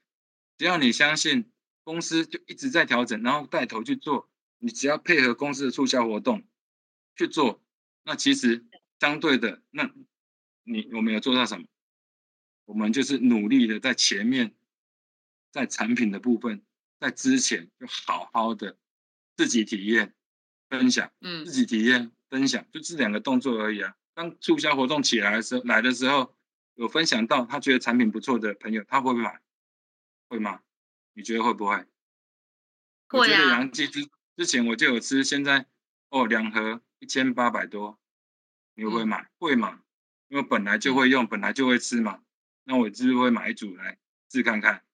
[0.58, 1.50] 只要你相信
[1.82, 6.44] 公司就一直在调整，然后带头去做，你只要配合公司的促销活动
[7.16, 7.60] 去做，
[8.04, 8.64] 那其实
[9.00, 9.90] 相对的，那
[10.62, 11.66] 你我们有做到什么？
[12.64, 14.54] 我们就是努力的在前面，
[15.50, 16.62] 在产品的部分，
[17.00, 18.78] 在之前就好好的
[19.36, 20.14] 自己体验、
[20.68, 23.96] 分享，嗯，自己体验、分享，就这两个动作而已啊。
[24.14, 26.34] 当促销活动起来的时候，来的时候
[26.74, 29.40] 有分享到他觉得产品不错的朋友，他会不会买？
[30.28, 30.62] 会吗？
[31.14, 31.86] 你觉得会不会？
[33.10, 35.66] 我觉得杨记之之前我就有吃，现在
[36.08, 37.98] 哦两盒一千八百多，
[38.74, 39.20] 你会不会买？
[39.22, 39.82] 嗯、会嘛？
[40.28, 42.22] 因为本来就会用，本来就会吃嘛。
[42.64, 43.98] 那我就是会买一组来
[44.30, 44.84] 试看看，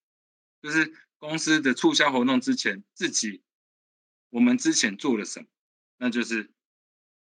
[0.63, 3.43] 就是公司的促销活动之前，自己
[4.31, 5.47] 我们之前做了什么，
[5.99, 6.51] 那就是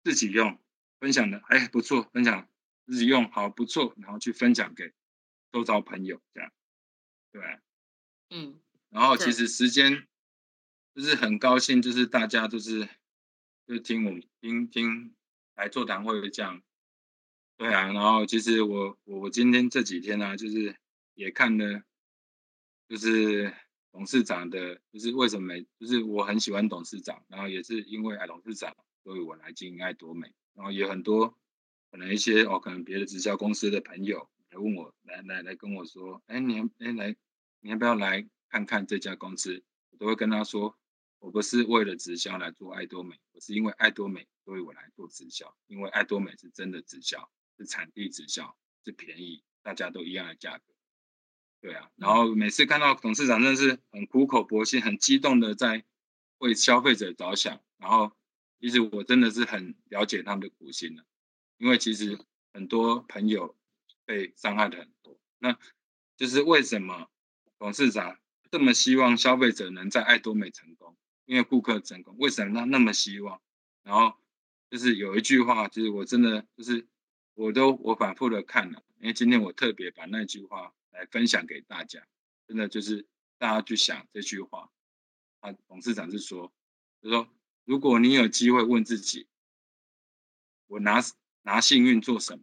[0.04, 0.60] 自己用
[1.00, 2.48] 分享的，哎，不错，分享
[2.86, 4.92] 自己用好不错，然后去分享给
[5.52, 6.52] 周遭朋友，这样，
[7.32, 7.42] 对，
[8.30, 8.60] 嗯，
[8.90, 10.06] 然后其实时间
[10.94, 12.88] 就是很高兴，就是大家就是
[13.66, 15.14] 就听我们听听
[15.54, 16.62] 来座谈会这样。
[17.58, 20.76] 对啊，然后其实我我我今天这几天呢、啊，就是
[21.14, 21.82] 也看了，
[22.88, 23.52] 就是
[23.90, 31.36] 董事长的，就是为什么，就是我很喜欢董事长，然后也是因为董事长，所以我来经营爱多美，然后也很多
[31.90, 37.16] 可能一些哦，可能别的直销公司的朋友来问我，来来来跟我说，哎，你哎来，
[37.58, 39.64] 你要不要来看看这家公司？
[39.90, 40.78] 我都会跟他说，
[41.18, 47.28] 我不是为了直销来做爱多美，我是因为爱多美，所以我来做直销，因为爱多美是真的直销。
[47.58, 50.62] 是产地直销，是便宜，大家都一样的价格，
[51.60, 51.90] 对啊。
[51.96, 55.84] 然后每次看到董事长，真的是很苦口婆心、很激动的在
[56.38, 57.60] 为消费者着想。
[57.78, 58.12] 然后，
[58.60, 61.04] 其实我真的是很了解他们的苦心的，
[61.56, 62.16] 因为其实
[62.52, 63.56] 很多朋友
[64.04, 65.18] 被伤害的很多。
[65.38, 65.58] 那
[66.16, 67.10] 就是为什么
[67.58, 68.20] 董事长
[68.52, 70.96] 这么希望消费者能在爱多美成功？
[71.24, 73.42] 因为顾客成功，为什么他那么希望？
[73.82, 74.16] 然后
[74.70, 76.86] 就是有一句话，就是我真的就是。
[77.38, 82.04] 我都我反复的看了，因为今天我特别把那句话来分享给大家，
[82.48, 83.06] 真的就是
[83.38, 84.68] 大家去想这句话。
[85.38, 86.52] 啊，董事长是说，
[87.00, 87.28] 就说
[87.64, 89.28] 如果你有机会问自己，
[90.66, 91.00] 我拿
[91.42, 92.42] 拿幸运做什么？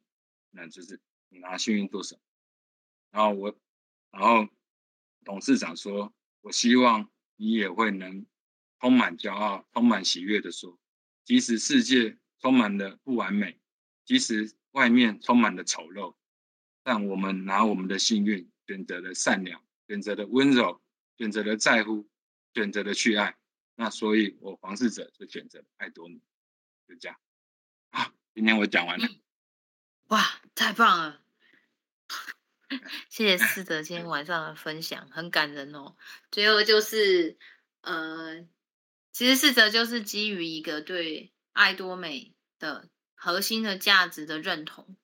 [0.51, 2.21] 那就是你拿幸运做什么？
[3.11, 3.59] 然后我，
[4.11, 4.47] 然后
[5.25, 8.25] 董事长说，我希望你也会能
[8.79, 10.79] 充满骄傲、充满喜悦的说，
[11.25, 13.59] 即使世界充满了不完美，
[14.05, 16.15] 即使外面充满了丑陋，
[16.83, 20.81] 但我们拿我们的幸运选择了善良，选择了温柔，
[21.17, 22.09] 选择了在乎，
[22.53, 23.37] 选择了去爱。
[23.75, 26.19] 那所以，我黄世哲就选择了爱多美，
[26.89, 27.17] 就这样。
[27.89, 29.07] 好，今天我讲完了。
[30.07, 30.21] 哇，
[30.53, 31.21] 太棒了！
[33.07, 35.95] 谢谢 四哲今天晚上的分享，很感人哦。
[36.31, 37.37] 最后就是，
[37.79, 38.45] 呃，
[39.13, 42.89] 其实四哲就是基于一个对爱多美的
[43.25, 44.95] 核心的价值的认同，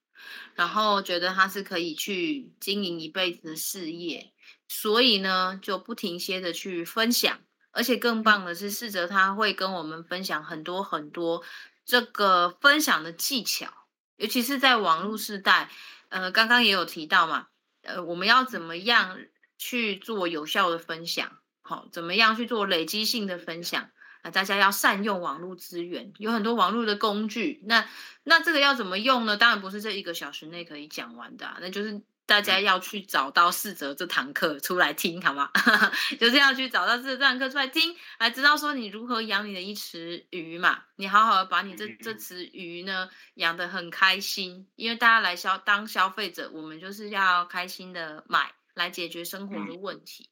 [0.53, 4.31] 然后觉得他是可以去经营一辈子的事业，
[4.67, 7.39] 所以呢，就不停歇的去分享，
[7.71, 11.43] 而且更棒的是，四德他会跟我们分享很多很多
[11.83, 13.73] 这个分享的技巧，
[14.17, 15.71] 尤其是在网络时代，
[16.09, 17.47] 呃，刚刚也有提到嘛。
[17.81, 19.17] 呃，我们要怎么样
[19.57, 21.39] 去做有效的分享？
[21.63, 23.89] 好，怎么样去做累积性的分享？
[24.21, 27.61] 啊，大家要善用网络资源，有很多网络的工具。
[27.65, 27.87] 那
[28.23, 29.37] 那这个要怎么用呢？
[29.37, 32.01] 当然不是这一个小时内可以讲完的啊，那就是。
[32.27, 35.51] 大家要去找到四则这堂课出来听，好吗？
[36.17, 40.83] 就是要去找到四则这堂课出来听，来知道说你如何养你的一池鱼嘛。
[40.95, 50.29] 你好好的把你这这池鱼呢养得很开心，因为大家来消当消费者，我们就是要开心的买来解决生活的问题。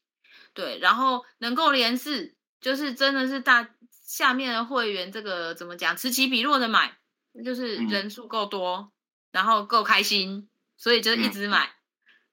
[0.54, 3.68] 对，然后能够连四，就是真的是大
[4.10, 6.98] 下面的会员这个怎么讲，此起彼落的买，
[7.44, 8.92] 就是人数够多，
[9.30, 11.76] 然后够开心，所以就一直买。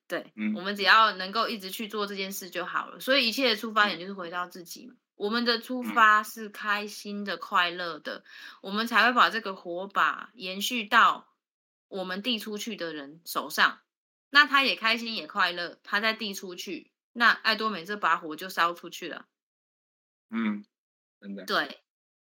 [0.08, 3.00] 对，嗯，我们只要能够一直去做这件事就好了。
[3.00, 4.96] 所以一切的出发点就是回到自己嘛。
[5.14, 8.24] 我们的出发是开心的、快乐的，
[8.64, 11.28] 我们才会把这个火把延续到
[11.90, 13.82] 我们递出去的人手上。
[14.32, 19.28] 那他也开心也快乐，他再递出去，那爱多美这把火就烧出去了。
[20.32, 20.66] 嗯，
[21.20, 21.46] 真的。
[21.46, 21.82] 对，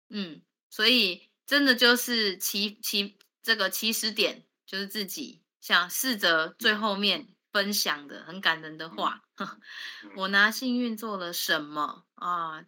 [0.09, 7.29] 嗯，所以真的就是起起这个起始点就是自己，想试着最后面。
[7.55, 9.23] 分享的很感人的话，
[10.17, 12.65] 我拿幸运做了什么啊？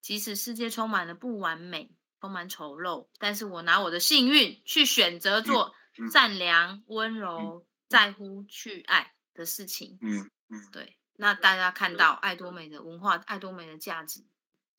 [0.00, 1.90] 即使世界充满了不完美，
[2.22, 5.74] 充满丑陋，但是我拿我的幸运去选择做
[6.10, 9.98] 善良、温柔、在乎、去爱的事情。
[10.00, 10.96] 嗯嗯，对。
[11.16, 14.24] 那大家看到爱多美的文化，爱多美的价值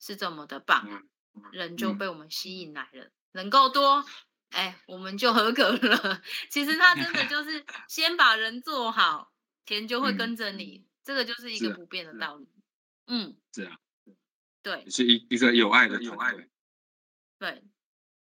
[0.06, 1.02] 是这么的棒，
[1.50, 4.04] 人就被我们吸引来了，人够多。
[4.50, 6.22] 哎，我们就合格了。
[6.48, 9.32] 其实他真的就是先把人做好。
[9.64, 12.48] 钱就会跟着你，嗯，这个就是一个不变的道理。
[13.08, 13.76] 嗯，是啊，
[14.62, 16.46] 对，是一一个有爱的有爱的。
[17.40, 17.64] 对，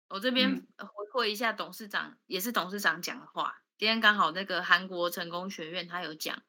[0.08, 3.62] 我这边回馈一下董事长，嗯，也是董事长讲的话。
[3.78, 6.42] 今天刚好那个韩国成功学院他有讲，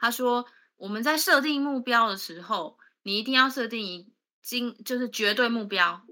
[0.00, 4.12] 他说我们在设定目标的时候，你一定要设定一
[4.42, 6.02] 经就是绝对目标，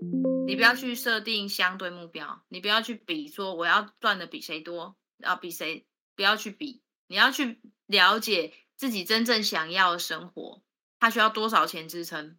[0.47, 7.61] 你不要去设定相对目标，你不要去比说我要赚的比谁多，要比谁，不要去比，你要去。
[7.89, 10.63] 了解自己真正想要的生活，
[11.01, 12.37] 它需要多少钱支撑？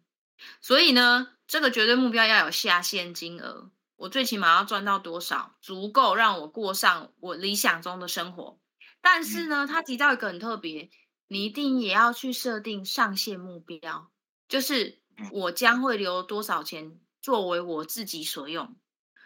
[0.60, 3.72] 所以呢，这个绝对目标要有下限金额。
[3.96, 8.60] 我最起码要赚到多少，足够让我过上我理想中的生活。
[9.00, 10.88] 但是呢，他提到一个很特别，
[11.26, 14.12] 你一定也要去设定上限目标，
[14.46, 14.99] 就是
[15.32, 18.76] 我将会留多少钱作为我自己所用。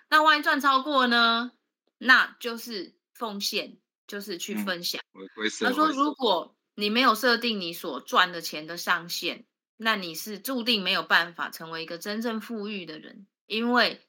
[0.09, 1.53] 那万一赚超过呢？
[1.99, 3.79] 那就是奉献。
[4.07, 5.01] 就是去分享。
[5.15, 5.27] 嗯、
[5.61, 9.47] 他说：“如果你没有设定你所赚的钱的上限，
[9.79, 13.27] 那你是注定没有办法成为一个真正富裕的人。
[13.47, 14.07] 因为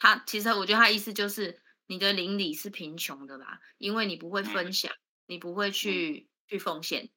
[0.00, 7.10] 他其实我觉得他意思就是你的邻里是贫穷的啦，因为你不会分享，嗯、你不会去、嗯、去奉献。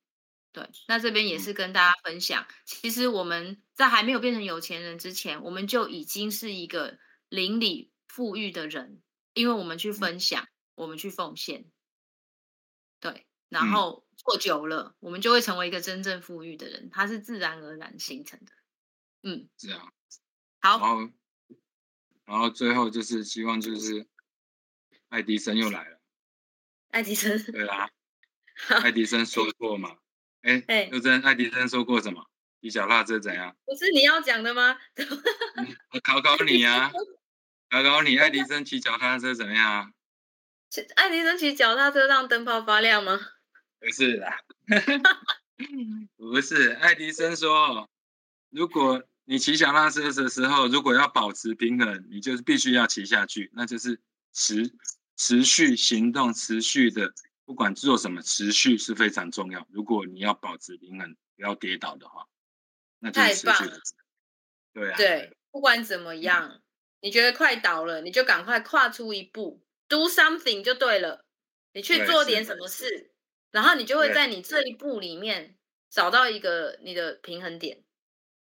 [0.52, 6.98] 对，那这边也是跟大家分享、嗯，其实我们在还没有变成有钱人之前，我们就已经是一个
[7.30, 9.02] 邻里富裕的人，
[9.34, 11.66] 因为我们去分享，嗯、我们去奉献。”
[13.00, 18.52] 对，然后做久了、嗯，我们就会成为一个真正富裕的人，它是自然而然形成的。
[19.22, 19.94] 嗯，是啊。
[20.62, 21.12] 好，然后，
[22.26, 24.08] 然后最后就是希望就是
[25.10, 26.02] 爱迪生又来了。
[26.90, 27.42] 爱迪生。
[27.54, 27.90] 对啦。
[28.68, 29.96] 爱迪生说过嘛？
[30.42, 32.26] 哎，又真爱迪生说过什么？
[32.62, 33.56] 骑脚踏车怎样？
[33.66, 34.78] 不是你要讲的吗？
[35.94, 36.92] 我考考你啊！
[37.70, 39.94] 考考你，爱迪生骑脚踏车怎么样？
[40.96, 43.20] 爱迪生骑脚踏车让灯泡发亮吗？
[43.80, 44.38] 不是啦，
[46.18, 46.72] 不是。
[46.74, 47.90] 爱迪生说，
[48.50, 54.02] 如果你骑脚踏车的时候，如果要保持平衡，你就是必须要骑下去，那就是
[54.34, 54.70] 持
[55.16, 57.14] 持续行动，持续的，
[57.50, 59.66] 不管做什么，持续是非常重要。
[59.72, 62.28] 如果你要保持平衡，不要跌倒的话，
[63.00, 63.82] 那就是持续的。
[64.72, 66.62] 对啊，对，不管怎么样，嗯，
[67.02, 69.64] 你觉得快倒了，你就赶快跨出一步。
[69.88, 71.26] Do something 就对了，
[71.74, 73.16] 你去做点什么事，
[73.50, 75.58] 然后你就会在你这一步里面
[75.90, 77.84] 找到一个你的平衡点，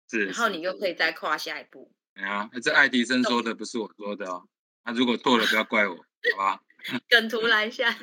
[0.09, 1.93] 是，然后你又可以再跨下一步。
[2.15, 4.49] 哎呀，这爱迪生说的不是我说的哦，
[4.83, 6.64] 那如果错了不要怪我，好吧？
[7.09, 7.91] 梗图来一下，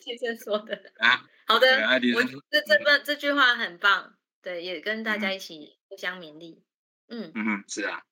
[0.00, 1.24] 先生说的啊。
[1.46, 1.66] 好的，
[2.14, 6.62] 我觉得这份这句话很棒，对，也跟大家一起互相勉励。
[7.08, 8.02] 嗯嗯哼，是啊。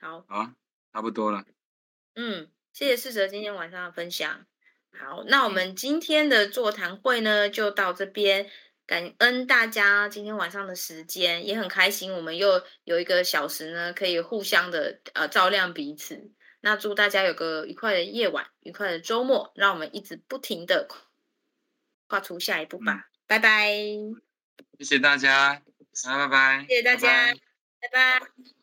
[0.00, 0.52] 好，好，
[0.92, 1.44] 差不多了。
[2.14, 4.46] 嗯，谢谢四哲今天晚上的分享。
[4.98, 8.50] 好，那我们今天的座谈会呢，就到这边。
[8.86, 16.32] 感恩大家今天晚上的时间，也很开心，我们又有一个小时呢，可以互相的呃照亮彼此。
[16.60, 20.88] 那祝大家有个愉快的夜晚，愉快的周末，让我们一直不停的
[22.06, 22.92] 跨出下一步吧。
[22.92, 23.68] 嗯、拜拜，
[24.78, 25.62] 谢谢大家，
[26.04, 27.32] 拜拜，谢谢大家，
[27.80, 28.20] 拜拜。
[28.20, 28.26] 拜拜。